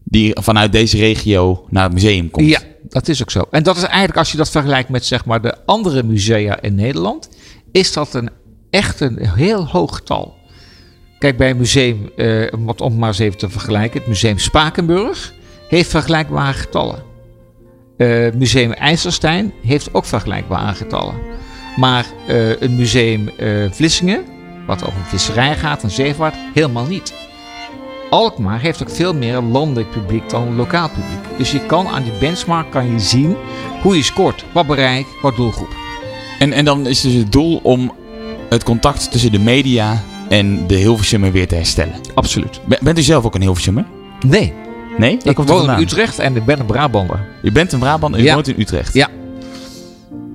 die 0.04 0.36
vanuit 0.40 0.72
deze 0.72 0.96
regio 0.96 1.66
naar 1.70 1.84
het 1.84 1.92
museum 1.92 2.30
komt. 2.30 2.48
Ja, 2.48 2.60
dat 2.88 3.08
is 3.08 3.22
ook 3.22 3.30
zo. 3.30 3.44
En 3.50 3.62
dat 3.62 3.76
is 3.76 3.82
eigenlijk, 3.82 4.18
als 4.18 4.30
je 4.30 4.36
dat 4.36 4.50
vergelijkt 4.50 4.88
met 4.88 5.04
zeg 5.04 5.24
maar, 5.24 5.42
de 5.42 5.64
andere 5.66 6.02
musea 6.02 6.60
in 6.60 6.74
Nederland, 6.74 7.28
is 7.72 7.92
dat 7.92 8.14
een 8.14 8.30
echt 8.70 9.00
een 9.00 9.28
heel 9.28 9.68
hoog 9.68 9.96
getal. 9.96 10.34
Kijk, 11.18 11.36
bij 11.36 11.50
een 11.50 11.56
museum, 11.56 12.10
eh, 12.16 12.52
om 12.76 12.98
maar 12.98 13.08
eens 13.08 13.18
even 13.18 13.38
te 13.38 13.50
vergelijken, 13.50 13.98
het 13.98 14.08
museum 14.08 14.38
Spakenburg 14.38 15.34
heeft 15.68 15.90
vergelijkbare 15.90 16.52
getallen. 16.52 17.02
Uh, 17.96 18.32
museum 18.32 18.72
IJsselstein 18.72 19.52
heeft 19.62 19.94
ook 19.94 20.04
vergelijkbare 20.04 20.74
getallen. 20.74 21.14
Maar 21.76 22.06
uh, 22.28 22.60
een 22.60 22.76
museum 22.76 23.30
uh, 23.40 23.70
Vlissingen, 23.70 24.24
wat 24.66 24.86
over 24.86 25.00
visserij 25.04 25.56
gaat 25.56 25.82
en 25.82 25.90
zeevaart, 25.90 26.34
helemaal 26.54 26.86
niet. 26.86 27.14
Alkmaar 28.16 28.60
heeft 28.60 28.82
ook 28.82 28.90
veel 28.90 29.14
meer 29.14 29.40
landelijk 29.40 29.90
publiek 29.90 30.30
dan 30.30 30.56
lokaal 30.56 30.88
publiek. 30.88 31.38
Dus 31.38 31.50
je 31.50 31.60
kan 31.66 31.86
aan 31.88 32.02
die 32.02 32.12
benchmark 32.20 32.70
kan 32.70 32.92
je 32.92 32.98
zien 32.98 33.36
hoe 33.82 33.96
je 33.96 34.02
scoort, 34.02 34.44
wat 34.52 34.66
bereik, 34.66 35.06
wat 35.22 35.36
doelgroep. 35.36 35.74
En, 36.38 36.52
en 36.52 36.64
dan 36.64 36.86
is 36.86 37.00
dus 37.00 37.12
het 37.12 37.32
doel 37.32 37.60
om 37.62 37.92
het 38.48 38.64
contact 38.64 39.10
tussen 39.10 39.32
de 39.32 39.38
media 39.38 40.02
en 40.28 40.66
de 40.66 40.74
Hilversummer 40.74 41.32
weer 41.32 41.48
te 41.48 41.54
herstellen. 41.54 41.94
Absoluut. 42.14 42.60
bent 42.80 42.98
u 42.98 43.02
zelf 43.02 43.24
ook 43.24 43.34
een 43.34 43.40
Hilversummer? 43.40 43.84
Nee. 44.26 44.52
Nee? 44.98 45.18
Ik 45.22 45.36
woon 45.36 45.70
in 45.70 45.80
Utrecht 45.80 46.18
en 46.18 46.36
ik 46.36 46.44
ben 46.44 46.60
een 46.60 46.66
Brabander. 46.66 47.28
Je 47.42 47.52
bent 47.52 47.72
een 47.72 47.78
Brabander 47.78 48.20
en 48.20 48.26
je 48.26 48.32
woont 48.32 48.48
in 48.48 48.60
Utrecht? 48.60 48.94
Ja. 48.94 49.08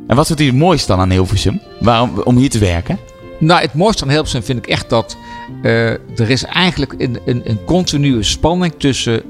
En 0.08 0.16
wat 0.16 0.28
vindt 0.28 0.42
u 0.42 0.46
het 0.46 0.56
mooiste 0.56 0.88
dan 0.88 1.00
aan 1.00 1.10
Hilversum? 1.10 1.62
Waarom, 1.80 2.22
om 2.24 2.38
hier 2.38 2.50
te 2.50 2.60
werken? 2.60 3.00
Nou, 3.42 3.62
het 3.62 3.74
mooiste 3.74 4.04
aan 4.04 4.10
Hilversum 4.10 4.44
vind 4.44 4.58
ik 4.58 4.68
echt 4.68 4.90
dat 4.90 5.18
uh, 5.64 5.90
er 5.90 6.30
is 6.30 6.44
eigenlijk 6.44 6.94
een, 6.98 7.18
een, 7.26 7.42
een 7.44 7.64
continue 7.66 8.24
spanning 8.24 8.74
tussen 8.78 9.24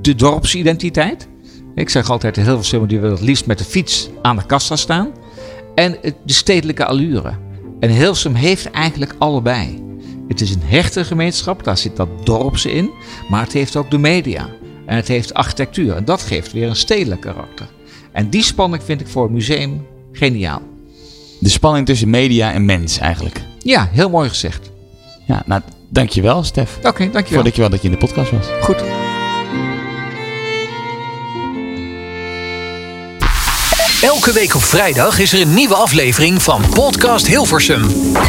de 0.00 0.14
dorpsidentiteit. 0.14 1.28
Ik 1.74 1.88
zeg 1.88 2.10
altijd, 2.10 2.34
de 2.34 2.40
Hilversum 2.40 2.86
die 2.86 3.00
wil 3.00 3.10
het 3.10 3.20
liefst 3.20 3.46
met 3.46 3.58
de 3.58 3.64
fiets 3.64 4.08
aan 4.22 4.36
de 4.36 4.46
kassa 4.46 4.76
staan. 4.76 5.10
En 5.74 5.98
de 6.02 6.32
stedelijke 6.32 6.84
allure. 6.84 7.32
En 7.80 7.90
Hilversum 7.90 8.34
heeft 8.34 8.70
eigenlijk 8.70 9.14
allebei. 9.18 9.82
Het 10.28 10.40
is 10.40 10.50
een 10.50 10.62
hechte 10.64 11.04
gemeenschap, 11.04 11.64
daar 11.64 11.78
zit 11.78 11.96
dat 11.96 12.08
dorpse 12.24 12.72
in. 12.72 12.90
Maar 13.28 13.42
het 13.42 13.52
heeft 13.52 13.76
ook 13.76 13.90
de 13.90 13.98
media. 13.98 14.48
En 14.86 14.96
het 14.96 15.08
heeft 15.08 15.34
architectuur. 15.34 15.96
En 15.96 16.04
dat 16.04 16.22
geeft 16.22 16.52
weer 16.52 16.68
een 16.68 16.76
stedelijk 16.76 17.20
karakter. 17.20 17.66
En 18.12 18.30
die 18.30 18.42
spanning 18.42 18.82
vind 18.82 19.00
ik 19.00 19.06
voor 19.06 19.22
het 19.22 19.32
museum 19.32 19.86
geniaal. 20.12 20.62
De 21.40 21.48
spanning 21.48 21.86
tussen 21.86 22.10
media 22.10 22.52
en 22.52 22.64
mens 22.64 22.98
eigenlijk. 22.98 23.48
Ja, 23.62 23.88
heel 23.92 24.10
mooi 24.10 24.28
gezegd. 24.28 24.70
Ja, 25.26 25.42
nou, 25.46 25.62
dankjewel 25.88 26.42
Stef. 26.42 26.76
Oké, 26.76 26.88
okay, 26.88 27.10
dankjewel. 27.10 27.32
Voor 27.32 27.42
dankjewel 27.42 27.70
dat 27.70 27.82
je 27.82 27.88
in 27.88 27.94
de 27.94 27.98
podcast 27.98 28.30
was. 28.30 28.46
Goed. 28.60 29.09
Elke 34.02 34.32
week 34.32 34.54
op 34.54 34.62
vrijdag 34.62 35.18
is 35.18 35.32
er 35.32 35.40
een 35.40 35.54
nieuwe 35.54 35.74
aflevering 35.74 36.42
van 36.42 36.62
Podcast 36.74 37.26
Hilversum. 37.26 37.86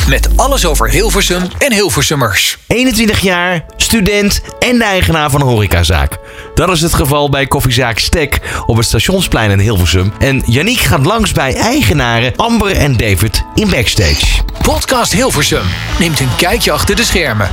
Met 0.08 0.30
alles 0.36 0.66
over 0.66 0.90
Hilversum 0.90 1.42
en 1.58 1.74
Hilversummers. 1.74 2.58
21 2.68 3.20
jaar, 3.20 3.66
student 3.76 4.42
en 4.60 4.78
de 4.78 4.84
eigenaar 4.84 5.30
van 5.30 5.42
een 5.42 5.48
horecazaak. 5.48 6.18
Dat 6.56 6.70
is 6.70 6.82
het 6.82 6.94
geval 6.94 7.30
bij 7.30 7.48
koffiezaak 7.48 8.00
Stek 8.00 8.40
op 8.66 8.78
het 8.78 8.86
stationsplein 8.86 9.52
in 9.52 9.60
Hilversum. 9.60 10.14
En 10.20 10.44
Yannick 10.46 10.80
gaat 10.80 11.06
langs 11.06 11.32
bij 11.32 11.56
eigenaren 11.56 12.36
Amber 12.36 12.76
en 12.76 12.98
David 12.98 13.44
in 13.56 13.70
Backstage. 13.70 14.44
Podcast 14.62 15.14
Hilversum 15.14 15.66
neemt 16.00 16.20
een 16.20 16.36
kijkje 16.38 16.72
achter 16.72 16.96
de 16.96 17.04
schermen. 17.04 17.50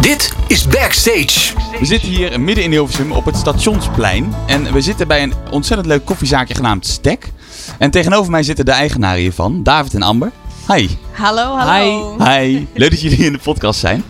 Dit 0.00 0.32
is 0.46 0.66
Backstage. 0.66 1.54
We 1.78 1.84
zitten 1.84 2.08
hier 2.08 2.40
midden 2.40 2.64
in 2.64 2.70
Hilversum 2.70 3.12
op 3.12 3.24
het 3.24 3.36
stationsplein. 3.36 4.34
En 4.46 4.72
we 4.72 4.80
zitten 4.80 5.08
bij 5.08 5.22
een 5.22 5.34
ontzettend 5.50 5.88
leuk 5.88 6.04
koffiezaakje 6.04 6.54
genaamd 6.54 6.86
Stek. 6.86 7.28
En 7.78 7.90
tegenover 7.90 8.30
mij 8.30 8.42
zitten 8.42 8.64
de 8.64 8.70
eigenaren 8.70 9.20
hiervan, 9.20 9.62
David 9.62 9.94
en 9.94 10.02
Amber. 10.02 10.30
Hi. 10.74 10.88
Hallo, 11.12 11.56
hallo. 11.56 12.16
Hi. 12.18 12.28
Hi. 12.28 12.66
Leuk 12.74 12.90
dat 12.90 13.00
jullie 13.00 13.24
in 13.24 13.32
de 13.32 13.38
podcast 13.38 13.80
zijn. 13.80 14.02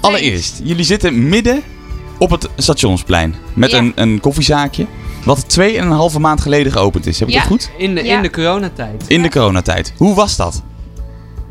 Allereerst, 0.00 0.60
jullie 0.64 0.84
zitten 0.84 1.28
midden 1.28 1.62
op 2.18 2.30
het 2.30 2.48
stationsplein. 2.56 3.34
Met 3.54 3.72
een, 3.72 3.92
een 3.94 4.20
koffiezaakje. 4.20 4.86
Wat 5.24 5.58
2,5 6.14 6.20
maand 6.20 6.40
geleden 6.40 6.72
geopend 6.72 7.06
is. 7.06 7.18
Heb 7.18 7.28
ik 7.28 7.34
Ja. 7.34 7.40
dat 7.40 7.48
goed? 7.50 7.70
In 7.78 7.94
de, 7.94 8.04
Ja. 8.04 8.16
in 8.16 8.22
de 8.22 8.30
coronatijd. 8.30 9.04
In 9.08 9.22
de 9.22 9.30
coronatijd. 9.30 9.92
Hoe 9.96 10.14
was 10.14 10.36
dat? 10.36 10.62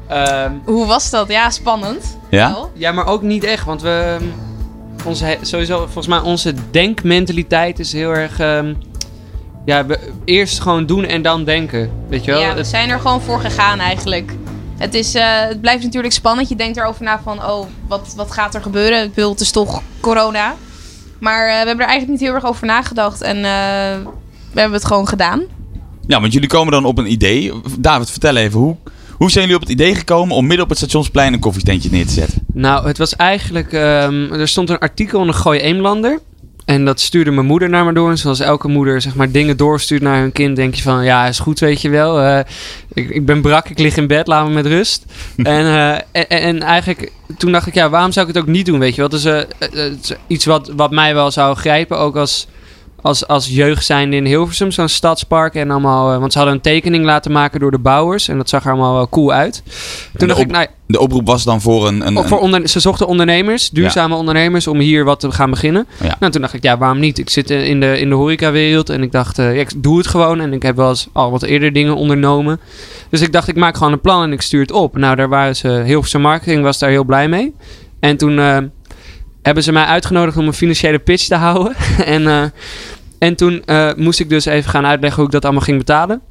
Ehm, 0.07 0.51
Hoe 0.65 0.85
was 0.85 1.09
dat? 1.09 1.27
Ja, 1.31 1.49
spannend. 1.49 2.17
Ja? 2.29 2.51
Wel. 2.53 2.71
ja, 2.73 2.91
maar 2.91 3.05
ook 3.07 3.21
niet 3.21 3.43
echt, 3.43 3.65
want 3.65 3.81
we... 3.81 4.17
Onze, 5.05 5.25
he- 5.25 5.37
sowieso, 5.41 5.77
volgens 5.77 6.07
mij, 6.07 6.19
onze 6.19 6.53
denkmentaliteit 6.71 7.79
is 7.79 7.93
heel 7.93 8.11
erg... 8.15 8.39
ehm, 8.39 8.73
ja, 9.65 9.85
we, 9.85 9.99
eerst 10.25 10.59
gewoon 10.59 10.85
doen 10.85 11.05
en 11.05 11.21
dan 11.21 11.43
denken. 11.43 11.91
Weet 12.09 12.25
je 12.25 12.31
wel? 12.31 12.41
Ja, 12.41 12.55
we 12.55 12.63
zijn 12.63 12.89
er 12.89 12.99
gewoon 12.99 13.21
voor 13.21 13.39
gegaan 13.39 13.79
eigenlijk. 13.79 14.31
Het, 14.77 14.93
is, 14.93 15.15
eh, 15.15 15.23
het 15.25 15.61
blijft 15.61 15.83
natuurlijk 15.83 16.13
spannend. 16.13 16.49
Je 16.49 16.55
denkt 16.55 16.77
erover 16.77 17.03
na 17.03 17.19
van, 17.23 17.45
oh, 17.45 17.67
wat, 17.87 18.13
wat 18.15 18.31
gaat 18.31 18.55
er 18.55 18.61
gebeuren? 18.61 19.03
Ik 19.03 19.13
bedoel, 19.13 19.31
het 19.31 19.39
is 19.39 19.51
toch 19.51 19.81
corona. 19.99 20.55
Maar 21.19 21.47
eh, 21.47 21.51
we 21.51 21.67
hebben 21.67 21.85
er 21.85 21.91
eigenlijk 21.91 22.09
niet 22.09 22.29
heel 22.29 22.33
erg 22.33 22.45
over 22.45 22.65
nagedacht. 22.65 23.21
En 23.21 23.35
eh, 23.35 24.11
we 24.51 24.59
hebben 24.59 24.77
het 24.77 24.85
gewoon 24.85 25.07
gedaan. 25.07 25.43
Ja, 26.07 26.21
want 26.21 26.33
jullie 26.33 26.49
komen 26.49 26.71
dan 26.71 26.85
op 26.85 26.97
een 26.97 27.11
idee. 27.11 27.51
David, 27.79 28.09
vertel 28.09 28.35
even. 28.35 28.59
Hoe, 28.59 28.75
hoe 29.17 29.31
zijn 29.31 29.43
jullie 29.43 29.61
op 29.61 29.67
het 29.67 29.79
idee 29.79 29.95
gekomen 29.95 30.35
om 30.35 30.45
midden 30.45 30.63
op 30.63 30.69
het 30.69 30.77
stationsplein 30.77 31.33
een 31.33 31.39
koffietentje 31.39 31.89
neer 31.91 32.05
te 32.05 32.13
zetten? 32.13 32.45
Nou, 32.53 32.87
het 32.87 32.97
was 32.97 33.15
eigenlijk... 33.15 33.73
ehm, 33.73 34.33
er 34.33 34.47
stond 34.47 34.69
een 34.69 34.79
artikel 34.79 35.21
in 35.21 35.27
de 35.27 35.33
Gooi 35.33 35.59
Eemlander. 35.59 36.19
En 36.65 36.85
dat 36.85 36.99
stuurde 36.99 37.31
mijn 37.31 37.45
moeder 37.45 37.69
naar 37.69 37.85
me 37.85 37.93
door. 37.93 38.09
En 38.09 38.17
zoals 38.17 38.39
elke 38.39 38.67
moeder 38.67 39.01
zeg 39.01 39.15
maar 39.15 39.31
dingen 39.31 39.57
doorstuurt 39.57 40.01
naar 40.01 40.19
hun 40.19 40.31
kind... 40.31 40.55
denk 40.55 40.75
je 40.75 40.81
van, 40.81 41.03
ja, 41.03 41.27
is 41.27 41.39
goed, 41.39 41.59
weet 41.59 41.81
je 41.81 41.89
wel. 41.89 42.21
Eh, 42.21 42.39
ik, 42.93 43.09
ik 43.09 43.25
ben 43.25 43.41
brak, 43.41 43.69
ik 43.69 43.79
lig 43.79 43.97
in 43.97 44.07
bed, 44.07 44.27
laat 44.27 44.47
me 44.47 44.53
met 44.53 44.65
rust. 44.65 45.05
en, 45.37 45.65
eh, 45.65 45.93
en, 46.11 46.27
en 46.29 46.61
eigenlijk, 46.61 47.11
toen 47.37 47.51
dacht 47.51 47.67
ik, 47.67 47.73
ja, 47.73 47.89
waarom 47.89 48.11
zou 48.11 48.27
ik 48.27 48.33
het 48.33 48.43
ook 48.43 48.49
niet 48.49 48.65
doen, 48.65 48.79
weet 48.79 48.95
je 48.95 49.07
wel. 49.07 49.19
Het 49.59 49.99
is 50.01 50.13
iets 50.27 50.45
wat, 50.45 50.71
wat 50.75 50.91
mij 50.91 51.13
wel 51.13 51.31
zou 51.31 51.55
grijpen, 51.55 51.97
ook 51.97 52.15
als... 52.15 52.47
als, 53.03 53.27
als 53.27 53.47
jeugd 53.47 53.85
zijnde 53.85 54.15
in 54.15 54.25
Hilversum, 54.25 54.71
zo'n 54.71 54.87
stadspark. 54.87 55.55
En 55.55 55.71
allemaal, 55.71 56.13
eh, 56.13 56.19
want 56.19 56.31
ze 56.31 56.37
hadden 56.37 56.55
een 56.57 56.63
tekening 56.63 57.05
laten 57.05 57.31
maken 57.31 57.59
door 57.59 57.71
de 57.71 57.77
bouwers. 57.79 58.27
En 58.27 58.37
dat 58.37 58.49
zag 58.49 58.63
er 58.65 58.71
allemaal 58.71 58.93
wel 58.93 59.09
cool 59.09 59.31
uit. 59.31 59.61
Toen 59.63 59.73
de 60.13 60.25
dacht 60.25 60.39
op- 60.39 60.45
ik, 60.45 60.51
nou, 60.51 60.67
De 60.85 60.99
oproep 60.99 61.27
was 61.27 61.43
dan 61.43 61.61
voor 61.61 61.87
een... 61.87 62.07
een, 62.07 62.27
voor 62.27 62.39
onder, 62.39 62.67
ze 62.67 62.79
zochten 62.79 63.07
ondernemers, 63.07 63.69
duurzame 63.69 64.15
ondernemers, 64.15 64.67
om 64.67 64.79
hier 64.79 65.03
wat 65.03 65.19
te 65.19 65.31
gaan 65.31 65.49
beginnen. 65.49 65.87
Ja. 66.03 66.15
Nou, 66.19 66.31
toen 66.31 66.41
dacht 66.41 66.53
ik, 66.53 66.63
ja, 66.63 66.77
waarom 66.77 66.99
niet? 66.99 67.17
Ik 67.17 67.29
zit 67.29 67.49
eh, 67.49 67.67
in 67.67 67.79
de, 67.79 67.99
in 67.99 68.09
de 68.09 68.15
horecawereld 68.15 68.89
en 68.89 69.03
ik 69.03 69.11
dacht, 69.11 69.39
eh, 69.39 69.55
ja, 69.55 69.61
ik 69.61 69.83
doe 69.83 69.97
het 69.97 70.07
gewoon. 70.07 70.39
En 70.39 70.53
ik 70.53 70.63
heb 70.63 70.75
wel 70.75 70.89
eens 70.89 71.07
al 71.11 71.31
wat 71.31 71.43
eerder 71.43 71.73
dingen 71.73 71.95
ondernomen. 71.95 72.59
Dus 73.09 73.21
ik 73.21 73.31
dacht, 73.31 73.47
ik 73.47 73.55
maak 73.55 73.77
gewoon 73.77 73.93
een 73.93 74.01
plan 74.01 74.23
en 74.23 74.31
ik 74.31 74.41
stuur 74.41 74.61
het 74.61 74.71
op. 74.71 74.97
Nou, 74.97 75.15
daar 75.15 75.29
waren 75.29 75.55
ze, 75.55 75.67
Hilversum 75.85 76.21
Marketing 76.21 76.63
was 76.63 76.79
daar 76.79 76.89
heel 76.89 77.03
blij 77.03 77.27
mee. 77.27 77.53
En 77.99 78.17
toen 78.17 78.37
hebben 79.41 79.63
ze 79.63 79.71
mij 79.71 79.85
uitgenodigd 79.85 80.37
om 80.37 80.47
een 80.47 80.53
financiële 80.53 80.99
pitch 80.99 81.27
te 81.27 81.35
houden. 81.35 81.75
en, 82.05 82.51
en 83.23 83.35
toen 83.35 83.61
eh, 83.65 83.89
moest 83.95 84.19
ik 84.19 84.29
dus 84.29 84.45
even 84.45 84.69
gaan 84.69 84.85
uitleggen 84.85 85.17
hoe 85.17 85.25
ik 85.25 85.31
dat 85.31 85.43
allemaal 85.43 85.63
ging 85.63 85.77
betalen. 85.77 86.21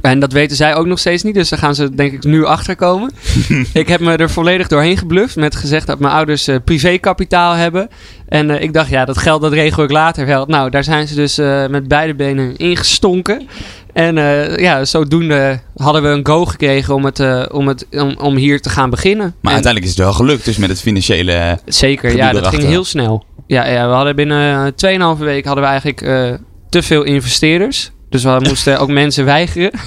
En 0.00 0.20
dat 0.20 0.32
weten 0.32 0.56
zij 0.56 0.74
ook 0.74 0.86
nog 0.86 0.98
steeds 0.98 1.22
niet, 1.22 1.34
dus 1.34 1.48
daar 1.48 1.58
gaan 1.58 1.74
ze 1.74 1.94
denk 1.94 2.12
ik 2.12 2.24
nu 2.24 2.44
achter 2.44 2.76
komen. 2.76 3.10
ik 3.72 3.88
heb 3.88 4.00
me 4.00 4.16
er 4.16 4.30
volledig 4.30 4.68
doorheen 4.68 4.96
gebluft 4.96 5.36
met 5.36 5.56
gezegd 5.56 5.86
dat 5.86 5.98
mijn 5.98 6.14
ouders 6.14 6.48
eh, 6.48 6.56
privékapitaal 6.64 7.54
hebben. 7.54 7.88
En 8.28 8.50
eh, 8.50 8.62
ik 8.62 8.72
dacht, 8.72 8.88
ja, 8.88 9.04
dat 9.04 9.18
geld 9.18 9.42
dat 9.42 9.52
regel 9.52 9.82
ik 9.82 9.90
later 9.90 10.26
wel. 10.26 10.46
Nou, 10.46 10.70
daar 10.70 10.84
zijn 10.84 11.08
ze 11.08 11.14
dus 11.14 11.36
met 11.70 11.88
beide 11.88 12.14
benen 12.14 12.56
ingestonken. 12.56 13.48
En 13.92 14.14
ja, 14.60 14.84
zodoende 14.84 15.60
hadden 15.76 16.02
we 16.02 16.08
een 16.08 16.26
go 16.26 16.44
gekregen 16.44 16.94
om, 16.94 17.04
het, 17.04 17.50
om, 17.52 17.68
het, 17.68 17.86
om, 17.90 18.16
om 18.18 18.36
hier 18.36 18.60
te 18.60 18.70
gaan 18.70 18.90
beginnen. 18.90 19.26
Maar 19.26 19.52
En- 19.52 19.62
uiteindelijk 19.62 19.84
is 19.84 19.96
het 19.98 20.06
wel 20.06 20.12
gelukt, 20.12 20.44
dus 20.44 20.56
met 20.56 20.68
het 20.68 20.80
financiële... 20.80 21.58
Zeker, 21.66 22.16
ja, 22.16 22.32
dat 22.32 22.40
erachter. 22.40 22.60
ging 22.60 22.70
heel 22.70 22.84
snel. 22.84 23.24
Ja, 23.46 23.66
ja 23.66 23.88
we 23.88 23.94
hadden 23.94 24.16
binnen 24.16 24.74
eh, 24.76 25.14
2,5 25.16 25.18
week 25.18 25.44
hadden 25.44 25.64
we 25.64 25.70
eigenlijk 25.70 26.00
eh, 26.00 26.32
te 26.68 26.82
veel 26.82 27.02
investeerders. 27.02 27.90
Dus 28.08 28.22
we 28.24 28.36
moesten 28.40 28.80
ook 28.80 28.90
mensen 29.02 29.24
weigeren. 29.24 29.70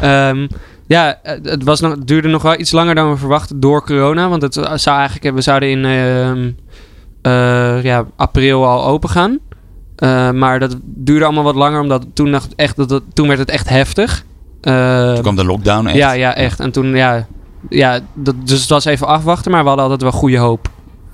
Ehm, 0.00 0.46
ja, 0.86 1.18
het, 1.22 1.64
was 1.64 1.80
nog, 1.80 1.98
duurde 1.98 2.28
nog 2.28 2.42
wel 2.42 2.58
iets 2.58 2.70
langer 2.70 2.94
dan 2.94 3.10
we 3.10 3.16
verwachten 3.16 3.60
door 3.60 3.84
corona. 3.84 4.28
Want 4.28 4.42
het 4.42 4.54
zou 4.74 4.98
eigenlijk, 4.98 5.34
we 5.34 5.40
zouden 5.40 5.70
in 5.70 5.84
ehm, 5.84 6.50
eh, 7.22 7.82
ja, 7.82 8.06
april 8.16 8.66
al 8.66 8.84
open 8.86 9.08
gaan. 9.08 9.38
Eh, 9.96 10.30
maar 10.30 10.58
dat 10.58 10.76
duurde 10.82 11.24
allemaal 11.24 11.42
wat 11.44 11.54
langer, 11.54 11.80
omdat 11.80 12.06
toen, 12.14 12.40
echt, 12.56 12.76
dat 12.76 13.02
toen 13.12 13.26
werd 13.26 13.38
het 13.38 13.50
echt 13.50 13.68
heftig. 13.68 14.24
Eh, 14.60 15.12
toen 15.12 15.22
kwam 15.22 15.36
de 15.36 15.44
lockdown 15.44 15.86
echt. 15.86 15.96
ja, 15.96 16.12
ja, 16.12 16.34
echt. 16.34 16.60
En 16.60 16.72
toen, 16.72 16.96
ja, 16.96 17.26
ja 17.68 18.00
dat, 18.14 18.34
dus 18.44 18.60
het 18.60 18.68
was 18.68 18.84
even 18.84 19.06
afwachten, 19.06 19.50
maar 19.50 19.62
we 19.62 19.66
hadden 19.66 19.84
altijd 19.84 20.10
wel 20.10 20.20
goede 20.20 20.38
hoop. 20.38 20.68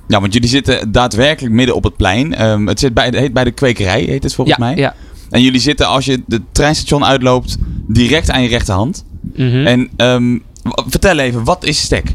Ja, 0.09 0.21
want 0.21 0.33
jullie 0.33 0.49
zitten 0.49 0.93
daadwerkelijk 0.93 1.55
midden 1.55 1.75
op 1.75 1.85
het 1.85 1.97
plein. 1.97 2.35
Ehm, 2.35 2.67
het 2.67 2.81
zit 2.81 2.95
bij, 2.95 3.05
het 3.05 3.15
heet 3.15 3.33
bij 3.33 3.45
de 3.45 3.51
kwekerij, 3.51 4.01
heet 4.03 4.23
het 4.23 4.35
volgens 4.35 4.57
ja, 4.59 4.65
mij. 4.65 4.77
ja. 4.77 4.95
En 5.31 5.43
jullie 5.43 5.61
zitten, 5.61 5.87
als 5.87 6.05
je 6.05 6.23
het 6.29 6.43
treinstation 6.53 7.05
uitloopt, 7.05 7.57
direct 7.87 8.31
aan 8.31 8.43
je 8.43 8.49
rechterhand. 8.49 9.05
Mhm. 9.35 9.67
En 9.67 9.89
ehm, 9.97 10.39
w- 10.63 10.83
vertel 10.87 11.19
even, 11.19 11.45
wat 11.45 11.65
is 11.65 11.81
stek? 11.81 12.15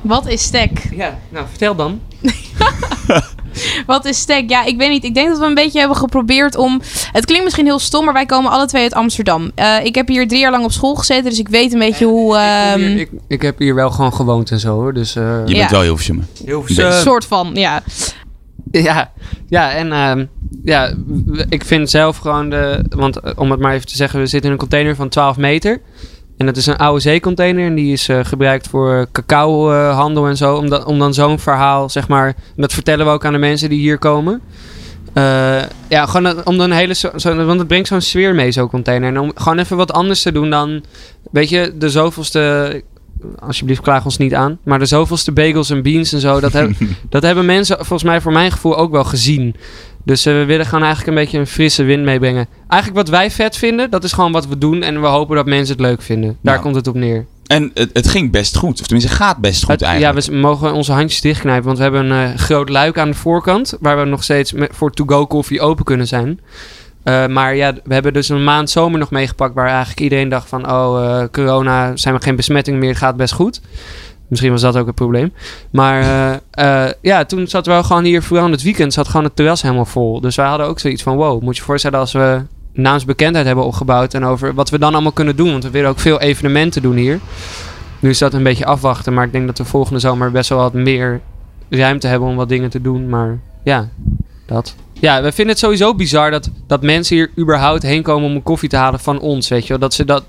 Wat 0.00 0.26
is 0.26 0.42
stek? 0.42 0.88
Ja, 0.96 1.18
nou 1.28 1.46
vertel 1.48 1.74
dan. 1.74 2.00
Wat 3.86 4.04
is 4.04 4.18
stek? 4.18 4.50
Ja, 4.50 4.64
ik 4.64 4.76
weet 4.76 4.90
niet. 4.90 5.04
Ik 5.04 5.14
denk 5.14 5.28
dat 5.28 5.38
we 5.38 5.44
een 5.44 5.54
beetje 5.54 5.78
hebben 5.78 5.96
geprobeerd 5.96 6.56
om... 6.56 6.80
Het 7.12 7.24
klinkt 7.24 7.44
misschien 7.44 7.64
heel 7.66 7.78
stom, 7.78 8.04
maar 8.04 8.14
wij 8.14 8.26
komen 8.26 8.50
alle 8.50 8.66
twee 8.66 8.82
uit 8.82 8.94
Amsterdam. 8.94 9.50
Eh, 9.54 9.84
ik 9.84 9.94
heb 9.94 10.08
hier 10.08 10.28
drie 10.28 10.40
jaar 10.40 10.50
lang 10.50 10.64
op 10.64 10.72
school 10.72 10.94
gezeten, 10.94 11.30
dus 11.30 11.38
ik 11.38 11.48
weet 11.48 11.72
een 11.72 11.78
beetje 11.78 12.04
hoe... 12.06 12.34
ik, 12.36 12.40
ehm, 12.42 12.78
hier- 12.80 12.98
ik, 12.98 13.10
ik 13.28 13.42
heb 13.42 13.58
hier 13.58 13.74
wel 13.74 13.90
gewoon 13.90 14.14
gewoond 14.14 14.50
en 14.50 14.60
zo 14.60 14.74
hoor. 14.74 14.94
Dus, 14.94 15.16
eh 15.16 15.22
Je 15.46 15.52
Ja. 15.54 15.58
bent 15.58 15.70
wel 15.70 15.80
heel 15.80 15.96
Beetje. 15.96 16.62
veel. 16.64 16.92
soort 16.92 17.24
van, 17.24 17.50
ja. 17.54 17.82
Ja, 18.70 19.12
ja 19.48 19.72
en 19.72 19.92
ehm, 19.92 20.26
ja, 20.64 20.94
ik 21.48 21.64
vind 21.64 21.90
zelf 21.90 22.16
gewoon 22.16 22.50
de. 22.50 22.84
Want 22.88 23.20
eh, 23.20 23.32
om 23.36 23.50
het 23.50 23.60
maar 23.60 23.74
even 23.74 23.86
te 23.86 23.96
zeggen, 23.96 24.18
we 24.20 24.26
zitten 24.26 24.46
in 24.46 24.52
een 24.52 24.60
container 24.60 24.96
van 24.96 25.08
12 25.08 25.36
meter. 25.36 25.80
En 26.36 26.46
dat 26.46 26.56
is 26.56 26.66
een 26.66 26.76
oude 26.76 27.00
zeecontainer. 27.00 27.66
En 27.66 27.74
die 27.74 27.92
is 27.92 28.08
eh, 28.08 28.20
gebruikt 28.22 28.68
voor 28.68 29.06
cacaohandel 29.12 30.26
en 30.26 30.36
zo. 30.36 30.54
Om, 30.56 30.68
dan- 30.68 30.84
om 30.86 30.98
dan 30.98 31.14
zo'n 31.14 31.38
verhaal, 31.38 31.88
zeg 31.90 32.08
maar. 32.08 32.34
Dat 32.56 32.72
vertellen 32.72 33.06
we 33.06 33.12
ook 33.12 33.24
aan 33.24 33.32
de 33.32 33.38
mensen 33.38 33.68
die 33.68 33.80
hier 33.80 33.98
komen. 33.98 34.40
Eh, 35.12 35.62
ja, 35.88 36.06
gewoon 36.06 36.44
om 36.44 36.56
dan 36.58 36.70
een 36.70 36.76
hele. 36.76 36.94
Zo, 36.94 37.08
zo- 37.16 37.44
want 37.44 37.58
het 37.58 37.68
brengt 37.68 37.88
zo'n 37.88 38.00
sfeer 38.00 38.34
mee, 38.34 38.52
zo'n 38.52 38.68
container. 38.68 39.08
En 39.08 39.18
om 39.20 39.32
gewoon 39.34 39.58
even 39.58 39.76
wat 39.76 39.92
anders 39.92 40.22
te 40.22 40.32
doen 40.32 40.50
dan. 40.50 40.84
Weet 41.30 41.48
je, 41.48 41.72
de 41.78 41.90
zoveelste. 41.90 42.82
Alsjeblieft, 43.38 43.80
klaag 43.80 44.04
ons 44.04 44.16
niet 44.18 44.34
aan. 44.34 44.58
Maar 44.64 44.78
de 44.78 44.86
zoveelste 44.86 45.32
bagels 45.32 45.70
en 45.70 45.82
beans 45.82 46.12
en 46.12 46.20
zo. 46.20 46.40
Dat, 46.40 46.52
heb, 46.52 46.70
dat 47.08 47.22
hebben 47.22 47.44
mensen 47.44 47.76
volgens 47.76 48.02
mij 48.02 48.20
voor 48.20 48.32
mijn 48.32 48.52
gevoel 48.52 48.76
ook 48.76 48.90
wel 48.90 49.04
gezien. 49.04 49.54
Dus 50.04 50.26
eh, 50.26 50.32
we 50.34 50.44
willen 50.44 50.66
gewoon 50.66 50.84
eigenlijk 50.84 51.16
een 51.16 51.22
beetje 51.24 51.38
een 51.38 51.46
frisse 51.46 51.82
wind 51.82 52.04
meebrengen. 52.04 52.46
Eigenlijk 52.68 53.00
wat 53.06 53.16
wij 53.16 53.30
vet 53.30 53.56
vinden, 53.56 53.90
dat 53.90 54.04
is 54.04 54.12
gewoon 54.12 54.32
wat 54.32 54.46
we 54.46 54.58
doen. 54.58 54.82
En 54.82 55.00
we 55.00 55.06
hopen 55.06 55.36
dat 55.36 55.46
mensen 55.46 55.76
het 55.76 55.84
leuk 55.84 56.02
vinden. 56.02 56.28
Daar 56.40 56.52
Nou. 56.52 56.60
komt 56.64 56.74
het 56.74 56.86
op 56.86 56.94
neer. 56.94 57.26
En 57.46 57.70
het, 57.74 57.90
het 57.92 58.08
ging 58.08 58.30
best 58.30 58.56
goed. 58.56 58.80
Of 58.80 58.86
tenminste, 58.86 59.14
gaat 59.14 59.38
best 59.38 59.60
goed 59.64 59.72
Het- 59.72 59.82
eigenlijk. 59.82 60.26
ja, 60.26 60.32
we 60.32 60.36
mogen 60.38 60.72
onze 60.72 60.92
handjes 60.92 61.20
dichtknijpen. 61.20 61.64
Want 61.64 61.76
we 61.76 61.82
hebben 61.82 62.10
een 62.10 62.32
eh, 62.32 62.38
groot 62.38 62.68
luik 62.68 62.98
aan 62.98 63.08
de 63.10 63.16
voorkant. 63.16 63.76
Waar 63.80 63.98
we 63.98 64.04
nog 64.04 64.22
steeds 64.22 64.52
met, 64.52 64.70
voor 64.72 64.90
to-go 64.92 65.26
koffie 65.26 65.60
open 65.60 65.84
kunnen 65.84 66.06
zijn. 66.06 66.40
Eh, 67.02 67.26
maar 67.26 67.56
ja, 67.56 67.72
we 67.84 67.94
hebben 67.94 68.12
dus 68.12 68.28
een 68.28 68.44
maand 68.44 68.70
zomer 68.70 68.98
nog 68.98 69.10
meegepakt. 69.10 69.54
Waar 69.54 69.68
eigenlijk 69.68 70.00
iedereen 70.00 70.28
dacht 70.28 70.48
van... 70.48 70.70
Oh, 70.70 71.22
corona, 71.32 71.96
zijn 71.96 72.14
we 72.14 72.20
geen 72.22 72.36
besmetting 72.36 72.78
meer. 72.78 72.88
Het 72.88 72.98
gaat 72.98 73.16
best 73.16 73.32
goed. 73.34 73.60
Misschien 74.28 74.50
was 74.50 74.60
dat 74.60 74.76
ook 74.76 74.86
het 74.86 74.94
probleem. 74.94 75.32
Maar 75.70 76.00
eh, 76.00 76.84
eh, 76.84 76.92
ja, 77.00 77.24
toen 77.24 77.46
zat 77.46 77.66
wel 77.66 77.82
gewoon 77.82 78.04
hier... 78.04 78.22
Vooral 78.22 78.46
in 78.46 78.52
het 78.52 78.62
weekend 78.62 78.92
zat 78.92 79.08
gewoon 79.08 79.24
het 79.24 79.36
terras 79.36 79.62
helemaal 79.62 79.84
vol. 79.84 80.20
Dus 80.20 80.36
wij 80.36 80.46
hadden 80.46 80.66
ook 80.66 80.78
zoiets 80.78 81.02
van... 81.02 81.16
Wow, 81.16 81.42
moet 81.42 81.56
je 81.56 81.62
voorstellen 81.62 81.98
als 81.98 82.12
we 82.12 82.42
naamsbekendheid 82.72 83.46
hebben 83.46 83.64
opgebouwd. 83.64 84.14
En 84.14 84.24
over 84.24 84.54
wat 84.54 84.70
we 84.70 84.78
dan 84.78 84.92
allemaal 84.92 85.12
kunnen 85.12 85.36
doen. 85.36 85.50
Want 85.50 85.64
we 85.64 85.70
willen 85.70 85.90
ook 85.90 85.98
veel 85.98 86.20
evenementen 86.20 86.82
doen 86.82 86.96
hier. 86.96 87.20
Nu 88.00 88.10
is 88.10 88.18
dat 88.18 88.34
een 88.34 88.42
beetje 88.42 88.66
afwachten. 88.66 89.14
Maar 89.14 89.26
ik 89.26 89.32
denk 89.32 89.46
dat 89.46 89.58
we 89.58 89.64
volgende 89.64 90.00
zomer 90.00 90.30
best 90.30 90.48
wel 90.48 90.58
wat 90.58 90.72
meer 90.72 91.20
ruimte 91.68 92.06
hebben 92.06 92.28
om 92.28 92.36
wat 92.36 92.48
dingen 92.48 92.70
te 92.70 92.80
doen. 92.80 93.08
Maar 93.08 93.38
ja, 93.64 93.88
dat. 94.46 94.74
Ja, 94.92 95.22
we 95.22 95.32
vinden 95.32 95.54
het 95.54 95.58
sowieso 95.58 95.94
bizar 95.94 96.30
dat, 96.30 96.50
dat 96.66 96.82
mensen 96.82 97.16
hier 97.16 97.30
überhaupt 97.38 97.82
heen 97.82 98.02
komen 98.02 98.28
om 98.28 98.34
een 98.34 98.42
koffie 98.42 98.68
te 98.68 98.76
halen 98.76 99.00
van 99.00 99.20
ons. 99.20 99.48
Weet 99.48 99.62
je 99.62 99.68
wel, 99.68 99.78
dat 99.78 99.94
ze 99.94 100.04
dat. 100.04 100.24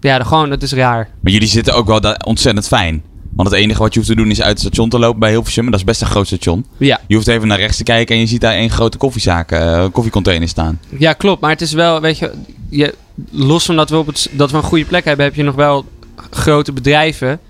Ja, 0.00 0.22
gewoon, 0.22 0.50
dat 0.50 0.62
is 0.62 0.72
raar. 0.72 1.08
Maar 1.20 1.32
jullie 1.32 1.48
zitten 1.48 1.74
ook 1.74 1.86
wel 1.86 2.16
ontzettend 2.24 2.66
fijn. 2.66 3.02
Want 3.36 3.50
het 3.50 3.58
enige 3.58 3.82
wat 3.82 3.92
je 3.92 3.98
hoeft 3.98 4.10
te 4.10 4.16
doen 4.16 4.30
is 4.30 4.40
uit 4.40 4.50
het 4.50 4.60
station 4.60 4.88
te 4.88 4.98
lopen 4.98 5.20
bij 5.20 5.30
Hilversum. 5.30 5.64
En 5.64 5.70
dat 5.70 5.80
is 5.80 5.86
best 5.86 6.00
een 6.00 6.06
groot 6.06 6.26
station. 6.26 6.66
Ja. 6.76 7.00
Je 7.06 7.14
hoeft 7.14 7.28
even 7.28 7.48
naar 7.48 7.58
rechts 7.58 7.76
te 7.76 7.82
kijken 7.82 8.14
en 8.14 8.20
je 8.20 8.26
ziet 8.26 8.40
daar 8.40 8.54
één 8.54 8.70
grote 8.70 8.98
koffiezaak, 8.98 9.50
eh, 9.50 9.84
koffiecontainer 9.92 10.48
staan. 10.48 10.80
Ja, 10.98 11.12
klopt. 11.12 11.40
Maar 11.40 11.50
het 11.50 11.60
is 11.60 11.72
wel, 11.72 12.00
weet 12.00 12.18
je, 12.18 12.32
je 12.68 12.94
los 13.30 13.64
van 13.64 13.76
dat 13.76 13.90
we, 13.90 13.96
op 13.96 14.06
het, 14.06 14.28
dat 14.32 14.50
we 14.50 14.56
een 14.56 14.62
goede 14.62 14.84
plek 14.84 15.04
hebben, 15.04 15.24
heb 15.26 15.34
je 15.34 15.42
nog 15.42 15.54
wel 15.54 15.84
grote 16.30 16.72
bedrijven. 16.72 17.40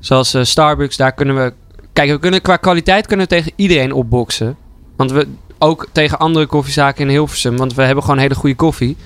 Zoals 0.00 0.34
eh, 0.34 0.44
Starbucks, 0.44 0.96
daar 0.96 1.12
kunnen 1.12 1.36
we. 1.36 1.52
Kijk, 1.92 2.10
we 2.10 2.18
kunnen 2.18 2.42
qua 2.42 2.56
kwaliteit 2.56 3.06
kunnen 3.06 3.26
we 3.26 3.34
tegen 3.34 3.52
iedereen 3.56 3.92
opboksen. 3.92 4.56
Want 4.96 5.10
we 5.10 5.26
ook 5.58 5.88
tegen 5.92 6.18
andere 6.18 6.46
koffiezaken 6.46 7.04
in 7.04 7.10
Hilversum. 7.10 7.56
Want 7.56 7.74
we 7.74 7.82
hebben 7.82 8.04
gewoon 8.04 8.18
hele 8.18 8.34
goede 8.34 8.56
koffie. 8.56 8.96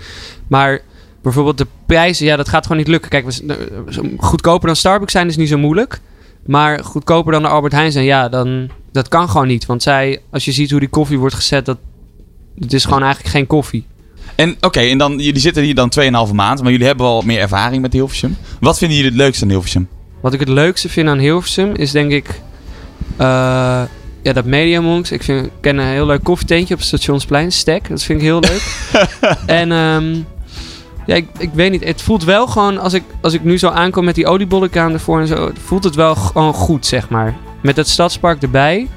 Maar 0.46 0.80
bijvoorbeeld 1.22 1.58
de 1.58 1.66
prijzen, 1.86 2.26
ja, 2.26 2.36
dat 2.36 2.48
gaat 2.48 2.62
gewoon 2.62 2.78
niet 2.78 2.88
lukken. 2.88 3.10
Kijk, 3.10 3.30
we, 3.30 3.44
eh, 3.46 3.98
goedkoper 4.16 4.66
dan 4.66 4.76
Starbucks 4.76 5.12
zijn 5.12 5.28
is 5.28 5.36
niet 5.36 5.48
zo 5.48 5.58
moeilijk. 5.58 6.00
Maar 6.46 6.84
goedkoper 6.84 7.32
dan 7.32 7.42
de 7.42 7.48
Albert 7.48 7.72
Heijn 7.72 7.92
zijn, 7.92 8.04
ja, 8.04 8.28
dan 8.28 8.70
dat 8.92 9.08
kan 9.08 9.28
gewoon 9.28 9.46
niet. 9.46 9.66
Want 9.66 9.82
zij, 9.82 10.20
als 10.30 10.44
je 10.44 10.52
ziet 10.52 10.70
hoe 10.70 10.80
die 10.80 10.88
koffie 10.88 11.18
wordt 11.18 11.34
gezet, 11.34 11.66
dat 11.66 11.78
het 12.58 12.72
is 12.72 12.84
gewoon 12.84 13.02
eigenlijk 13.02 13.34
geen 13.34 13.46
koffie. 13.46 13.86
En 14.34 14.56
oké, 14.60 14.80
en 14.80 14.98
dan 14.98 15.18
jullie 15.18 15.40
zitten 15.40 15.62
hier 15.62 15.74
dan 15.74 15.92
2,5 16.28 16.34
maand, 16.34 16.62
maar 16.62 16.70
jullie 16.70 16.86
hebben 16.86 17.06
wel 17.06 17.22
meer 17.22 17.40
ervaring 17.40 17.82
met 17.82 17.92
Hilversum. 17.92 18.36
Wat 18.60 18.78
vinden 18.78 18.96
jullie 18.96 19.12
het 19.12 19.20
leukste 19.20 19.44
aan 19.44 19.50
Hilversum? 19.50 19.88
Wat 20.20 20.32
ik 20.32 20.40
het 20.40 20.48
leukste 20.48 20.88
vind 20.88 21.08
aan 21.08 21.18
Hilversum 21.18 21.74
is 21.74 21.90
denk 21.90 22.10
ik 22.10 22.40
eh, 23.16 23.82
ja, 24.22 24.32
dat 24.32 24.44
Media 24.44 24.80
Monks. 24.80 25.12
Ik, 25.12 25.22
vind, 25.22 25.46
ik 25.46 25.52
ken 25.60 25.78
een 25.78 25.86
heel 25.86 26.06
leuk 26.06 26.22
koffietentje 26.24 26.74
op 26.74 26.80
het 26.80 26.88
Stationsplein, 26.88 27.52
Stek. 27.52 27.88
Dat 27.88 28.02
vind 28.02 28.18
ik 28.18 28.24
heel 28.24 28.40
leuk. 28.40 28.62
en 29.46 29.72
ehm, 29.72 30.16
ja, 31.06 31.14
ik, 31.14 31.50
weet 31.52 31.70
niet. 31.70 31.84
Het 31.84 32.02
voelt 32.02 32.24
wel 32.24 32.46
gewoon, 32.46 32.78
als 32.78 32.92
ik, 32.92 33.02
als 33.20 33.32
ik 33.32 33.44
nu 33.44 33.58
zo 33.58 33.68
aankom 33.68 34.04
met 34.04 34.14
die 34.14 34.26
oliebollenkaan 34.26 34.92
ervoor 34.92 35.20
en 35.20 35.26
zo, 35.26 35.50
voelt 35.64 35.84
het 35.84 35.94
wel 35.94 36.14
gewoon 36.14 36.54
goed, 36.54 36.86
zeg 36.86 37.08
maar. 37.08 37.34
Met 37.62 37.76
het 37.76 37.88
stadspark 37.88 38.42
erbij. 38.42 38.88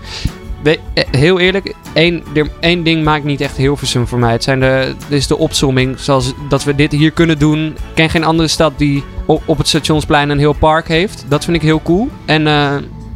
Eh, 0.63 1.03
heel 1.11 1.39
eerlijk, 1.39 1.75
één, 1.93 2.23
één 2.59 2.83
ding 2.83 3.03
maakt 3.03 3.23
niet 3.23 3.41
echt 3.41 3.57
Hilversum 3.57 4.07
voor 4.07 4.19
mij. 4.19 4.31
Het, 4.31 4.43
zijn 4.43 4.59
de, 4.59 4.65
het 4.65 5.05
is 5.09 5.27
de 5.27 5.37
opzomming, 5.37 5.99
zoals 5.99 6.33
dat 6.49 6.63
we 6.63 6.75
dit 6.75 6.91
hier 6.91 7.11
kunnen 7.11 7.39
doen. 7.39 7.65
Ik 7.65 7.75
ken 7.93 8.09
geen 8.09 8.23
andere 8.23 8.47
stad 8.47 8.73
die 8.77 9.03
op, 9.25 9.57
het 9.57 9.67
stationsplein 9.67 10.29
een 10.29 10.39
heel 10.39 10.53
park 10.53 10.87
heeft. 10.87 11.25
Dat 11.27 11.43
vind 11.43 11.57
ik 11.57 11.63
heel 11.63 11.81
cool. 11.81 12.09
En 12.25 12.47
eh, 12.47 12.75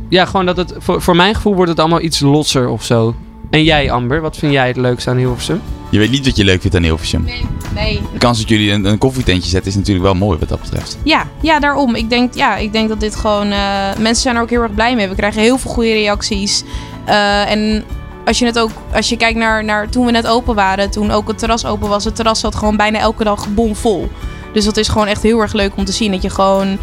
ja, 0.10 0.26
gewoon 0.26 0.46
dat 0.46 0.58
het, 0.58 0.74
voor, 0.78 1.02
voor 1.02 1.16
mijn 1.16 1.36
gevoel 1.36 1.56
wordt 1.56 1.70
het 1.70 1.80
allemaal 1.80 2.02
iets 2.02 2.20
losser 2.20 2.68
of 2.70 2.84
zo. 2.84 3.16
En 3.50 3.64
jij, 3.64 3.92
Amber, 3.92 4.22
wat 4.22 4.38
vind 4.38 4.52
jij 4.52 4.68
het 4.68 4.78
leukste 4.78 5.10
aan 5.10 5.18
Hilversum? 5.18 5.62
Je 5.92 6.00
weet 6.00 6.12
niet 6.12 6.26
wat 6.26 6.36
je 6.36 6.44
leuk 6.44 6.62
vindt 6.62 6.76
aan 6.76 6.84
Hilversum. 6.84 7.24
Nee, 7.24 7.46
nee. 7.74 8.02
De 8.14 8.18
kans 8.18 8.40
dat 8.40 8.50
jullie 8.50 8.72
een, 8.72 8.86
een 8.86 8.98
koffietentje 8.98 9.50
zetten 9.50 9.72
is 9.72 9.78
natuurlijk 9.78 10.06
wel 10.06 10.16
mooi 10.16 10.40
wat 10.40 10.50
dat 10.50 10.62
betreft. 10.62 10.98
Ja, 11.04 11.28
ja, 11.42 11.60
daarom. 11.60 11.96
Ik 11.96 12.10
denk, 12.10 12.34
ja, 12.34 12.56
ik 12.58 12.72
denk 12.72 12.90
dat 12.90 13.00
dit 13.00 13.16
gewoon... 13.16 13.52
eh, 13.52 13.96
mensen 13.98 14.22
zijn 14.22 14.36
er 14.36 14.42
ook 14.42 14.50
heel 14.50 14.62
erg 14.62 14.74
blij 14.74 14.96
mee. 14.96 15.08
We 15.08 15.16
krijgen 15.16 15.42
heel 15.42 15.58
veel 15.58 15.72
goede 15.72 15.92
reacties. 15.92 16.64
Eh, 17.06 17.52
en 17.52 17.84
als 18.26 18.40
je 18.40 18.46
het 18.46 18.60
ook, 18.60 18.72
als 18.94 19.10
je 19.10 19.18
kijkt 19.18 19.38
naar, 19.40 19.64
naar 19.64 19.90
toen 19.90 20.06
we 20.06 20.12
net 20.12 20.28
open 20.28 20.56
waren, 20.56 20.92
toen 20.92 21.12
ook 21.12 21.28
het 21.28 21.38
terras 21.38 21.66
open 21.66 21.90
was, 21.90 22.04
het 22.06 22.16
terras 22.16 22.40
zat 22.40 22.56
gewoon 22.56 22.78
bijna 22.78 23.00
elke 23.00 23.24
dag 23.24 23.54
bomvol. 23.54 24.10
Dus 24.54 24.66
dat 24.66 24.78
is 24.78 24.88
gewoon 24.88 25.08
echt 25.08 25.24
heel 25.24 25.40
erg 25.40 25.54
leuk 25.54 25.72
om 25.76 25.86
te 25.86 25.92
zien. 25.92 26.12
Dat 26.12 26.22
je 26.22 26.30
gewoon 26.30 26.78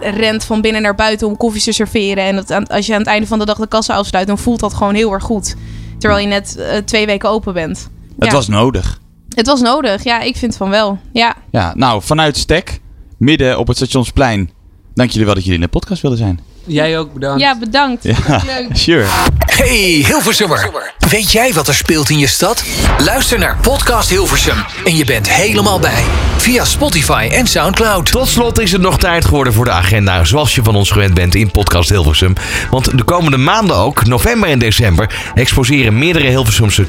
rent 0.00 0.44
van 0.44 0.60
binnen 0.60 0.82
naar 0.82 0.94
buiten 0.94 1.26
om 1.26 1.36
koffie 1.36 1.62
te 1.62 1.72
serveren. 1.72 2.24
En 2.24 2.36
dat 2.36 2.68
als 2.68 2.86
je 2.86 2.92
aan 2.92 2.98
het 2.98 3.08
einde 3.08 3.26
van 3.26 3.38
de 3.38 3.44
dag 3.44 3.58
de 3.58 3.66
kassa 3.68 3.94
afsluit, 3.94 4.26
dan 4.26 4.38
voelt 4.38 4.60
dat 4.60 4.74
gewoon 4.74 4.94
heel 4.94 5.12
erg 5.12 5.24
goed. 5.24 5.54
Terwijl 5.98 6.22
je 6.22 6.28
net 6.28 6.56
eh, 6.56 6.76
twee 6.76 7.06
weken 7.06 7.28
open 7.28 7.52
bent. 7.54 7.90
Het 8.24 8.34
was 8.34 8.48
nodig. 8.48 9.00
Het 9.28 9.46
was 9.46 9.60
nodig, 9.60 10.04
ja, 10.04 10.20
ik 10.20 10.36
vind 10.36 10.56
van 10.56 10.70
wel. 10.70 10.98
Ja, 11.12 11.36
Ja, 11.50 11.72
nou, 11.74 12.02
vanuit 12.02 12.36
Stek, 12.36 12.80
midden 13.18 13.58
op 13.58 13.66
het 13.66 13.76
Stationsplein. 13.76 14.50
Dank 14.94 15.10
jullie 15.10 15.26
wel 15.26 15.34
dat 15.34 15.44
jullie 15.44 15.58
in 15.58 15.64
de 15.64 15.70
podcast 15.78 16.02
wilden 16.02 16.18
zijn. 16.18 16.40
Jij 16.66 16.98
ook 16.98 17.12
bedankt. 17.12 17.40
ja 17.40 17.58
bedankt. 17.58 18.02
Ja, 18.04 18.42
Leuk. 18.46 18.68
sure. 18.72 19.04
Hey 19.38 20.04
Hilversummer, 20.06 20.70
weet 21.10 21.32
jij 21.32 21.52
wat 21.52 21.68
er 21.68 21.74
speelt 21.74 22.10
in 22.10 22.18
je 22.18 22.26
stad? 22.26 22.64
Luister 22.98 23.38
naar 23.38 23.56
Podcast 23.62 24.08
Hilversum 24.10 24.56
en 24.84 24.96
je 24.96 25.04
bent 25.04 25.30
helemaal 25.30 25.78
bij. 25.78 26.02
Via 26.36 26.64
Spotify 26.64 27.28
en 27.32 27.46
Soundcloud. 27.46 28.10
Tot 28.10 28.28
slot 28.28 28.58
is 28.60 28.72
het 28.72 28.80
nog 28.80 28.98
tijd 28.98 29.24
geworden 29.24 29.52
voor 29.52 29.64
de 29.64 29.70
agenda 29.70 30.24
zoals 30.24 30.54
je 30.54 30.62
van 30.62 30.74
ons 30.76 30.90
gewend 30.90 31.14
bent 31.14 31.34
in 31.34 31.50
Podcast 31.50 31.88
Hilversum. 31.88 32.34
Want 32.70 32.98
de 32.98 33.04
komende 33.04 33.36
maanden 33.36 33.76
ook, 33.76 34.06
november 34.06 34.48
en 34.48 34.58
december, 34.58 35.14
exposeren 35.34 35.98
meerdere 35.98 36.28
Hilversumse 36.28 36.86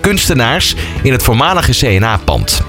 kunstenaars 0.00 0.74
in 1.02 1.12
het 1.12 1.22
voormalige 1.22 1.72
CNA-pand. 1.72 2.62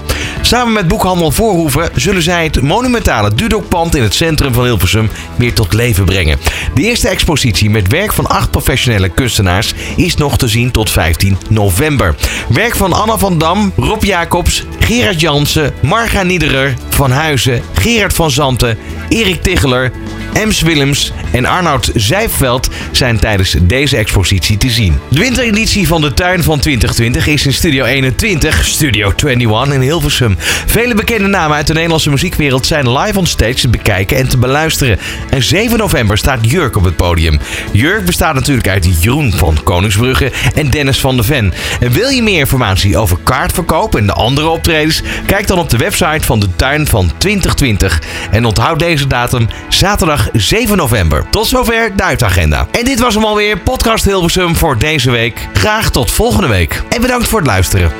Samen 0.46 0.72
met 0.72 0.88
boekhandel 0.88 1.30
Voorhoeven 1.30 1.90
zullen 1.94 2.22
zij 2.22 2.44
het 2.44 2.62
monumentale 2.62 3.34
Dudok-pand 3.34 3.94
in 3.94 4.02
het 4.02 4.14
centrum 4.14 4.52
van 4.52 4.64
Hilversum 4.64 5.10
weer 5.36 5.54
tot 5.54 5.72
leven 5.72 6.04
brengen. 6.04 6.38
De 6.74 6.82
eerste 6.82 7.08
expositie 7.08 7.70
met 7.70 7.88
werk 7.88 8.12
van 8.12 8.26
acht 8.26 8.50
professionele 8.50 9.08
kunstenaars 9.08 9.74
is 9.96 10.16
nog 10.16 10.38
te 10.38 10.48
zien 10.48 10.70
tot 10.70 10.90
15 10.90 11.38
november. 11.48 12.14
Werk 12.48 12.76
van 12.76 12.92
Anna 12.92 13.18
van 13.18 13.38
Dam, 13.38 13.72
Rob 13.76 14.04
Jacobs, 14.04 14.64
Gerard 14.78 15.20
Jansen, 15.20 15.74
Marga 15.82 16.22
Niederer, 16.22 16.74
Van 16.88 17.10
Huizen, 17.10 17.62
Gerard 17.74 18.14
van 18.14 18.30
Zanten, 18.30 18.78
Erik 19.08 19.42
Ticheler, 19.42 19.92
Ems 20.36 20.62
Willems 20.62 21.12
en 21.32 21.46
Arnoud 21.46 21.90
Zijfveld 21.94 22.68
zijn 22.90 23.18
tijdens 23.18 23.56
deze 23.62 23.96
expositie 23.96 24.56
te 24.56 24.70
zien. 24.70 24.98
De 25.08 25.20
wintereditie 25.20 25.86
van 25.86 26.00
de 26.00 26.14
Tuin 26.14 26.42
van 26.42 26.58
2020 26.58 27.26
is 27.26 27.46
in 27.46 27.52
Studio 27.52 27.84
21, 27.84 28.64
Studio 28.64 29.12
21 29.14 29.72
in 29.72 29.80
Hilversum. 29.80 30.36
Vele 30.66 30.94
bekende 30.94 31.28
namen 31.28 31.56
uit 31.56 31.66
de 31.66 31.72
Nederlandse 31.72 32.10
muziekwereld 32.10 32.66
zijn 32.66 32.92
live 32.92 33.18
on 33.18 33.26
stage 33.26 33.54
te 33.54 33.68
bekijken 33.68 34.16
en 34.16 34.28
te 34.28 34.38
beluisteren. 34.38 34.98
En 35.30 35.42
7 35.42 35.78
november 35.78 36.18
staat 36.18 36.50
Jurk 36.50 36.76
op 36.76 36.84
het 36.84 36.96
podium. 36.96 37.38
Jurk 37.72 38.04
bestaat 38.04 38.34
natuurlijk 38.34 38.68
uit 38.68 39.02
Jeroen 39.02 39.32
van 39.32 39.58
Koningsbrugge 39.62 40.32
en 40.54 40.70
Dennis 40.70 41.00
van 41.00 41.16
de 41.16 41.22
Ven. 41.22 41.52
En 41.80 41.92
wil 41.92 42.08
je 42.08 42.22
meer 42.22 42.38
informatie 42.38 42.98
over 42.98 43.18
kaartverkoop 43.24 43.96
en 43.96 44.06
de 44.06 44.12
andere 44.12 44.48
optredens? 44.48 45.02
Kijk 45.26 45.46
dan 45.46 45.58
op 45.58 45.70
de 45.70 45.76
website 45.76 46.26
van 46.26 46.40
de 46.40 46.48
Tuin 46.56 46.86
van 46.86 47.12
2020. 47.18 48.02
En 48.30 48.44
onthoud 48.44 48.78
deze 48.78 49.06
datum 49.06 49.48
zaterdag 49.68 50.25
7 50.32 50.76
november. 50.76 51.24
Tot 51.30 51.46
zover 51.46 51.96
de 51.96 52.02
uitagenda. 52.02 52.66
En 52.70 52.84
dit 52.84 53.00
was 53.00 53.14
hem 53.14 53.24
alweer, 53.24 53.58
Podcast 53.58 54.04
Hilversum 54.04 54.56
voor 54.56 54.78
deze 54.78 55.10
week. 55.10 55.48
Graag 55.52 55.90
tot 55.90 56.10
volgende 56.10 56.48
week. 56.48 56.82
En 56.88 57.00
bedankt 57.00 57.28
voor 57.28 57.38
het 57.38 57.48
luisteren. 57.48 57.92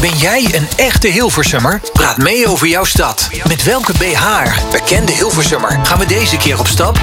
Ben 0.00 0.16
jij 0.16 0.54
een 0.54 0.68
echte 0.76 1.08
Hilversummer? 1.08 1.80
Praat 1.92 2.16
mee 2.18 2.48
over 2.48 2.66
jouw 2.66 2.84
stad. 2.84 3.28
Met 3.48 3.64
welke 3.64 3.92
BH, 3.92 4.24
bekende 4.70 5.12
Hilversummer, 5.12 5.78
gaan 5.82 5.98
we 5.98 6.06
deze 6.06 6.36
keer 6.36 6.58
op 6.58 6.66
stap? 6.66 7.00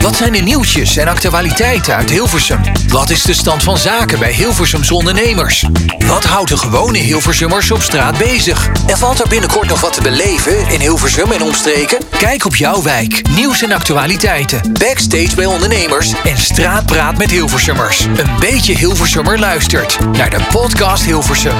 Wat 0.00 0.16
zijn 0.16 0.32
de 0.32 0.38
nieuwtjes 0.38 0.96
en 0.96 1.08
actualiteiten 1.08 1.94
uit 1.94 2.10
Hilversum? 2.10 2.60
Wat 2.88 3.10
is 3.10 3.22
de 3.22 3.34
stand 3.34 3.62
van 3.62 3.78
zaken 3.78 4.18
bij 4.18 4.32
Hilversums 4.32 4.90
ondernemers? 4.90 5.66
Wat 6.06 6.24
houdt 6.24 6.48
de 6.48 6.56
gewone 6.56 6.98
Hilversummers 6.98 7.70
op 7.70 7.82
straat 7.82 8.18
bezig? 8.18 8.70
En 8.86 8.98
valt 8.98 9.20
er 9.20 9.28
binnenkort 9.28 9.68
nog 9.68 9.80
wat 9.80 9.92
te 9.92 10.02
beleven 10.02 10.68
in 10.68 10.80
Hilversum 10.80 11.32
en 11.32 11.42
omstreken? 11.42 11.98
Kijk 12.18 12.44
op 12.44 12.56
jouw 12.56 12.82
wijk, 12.82 13.28
nieuws 13.28 13.62
en 13.62 13.72
actualiteiten, 13.72 14.72
backstage 14.72 15.34
bij 15.34 15.46
ondernemers 15.46 16.12
en 16.24 16.38
straatpraat 16.38 17.18
met 17.18 17.30
Hilversummers. 17.30 18.00
Een 18.00 18.38
beetje 18.40 18.76
Hilversummer 18.76 19.38
luistert 19.38 19.98
naar 20.12 20.30
de 20.30 20.40
podcast 20.52 21.04
Hilversum. 21.04 21.56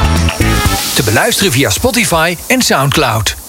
Te 0.95 1.03
beluisteren 1.03 1.53
via 1.53 1.69
Spotify 1.69 2.37
en 2.47 2.63
Soundcloud. 2.63 3.40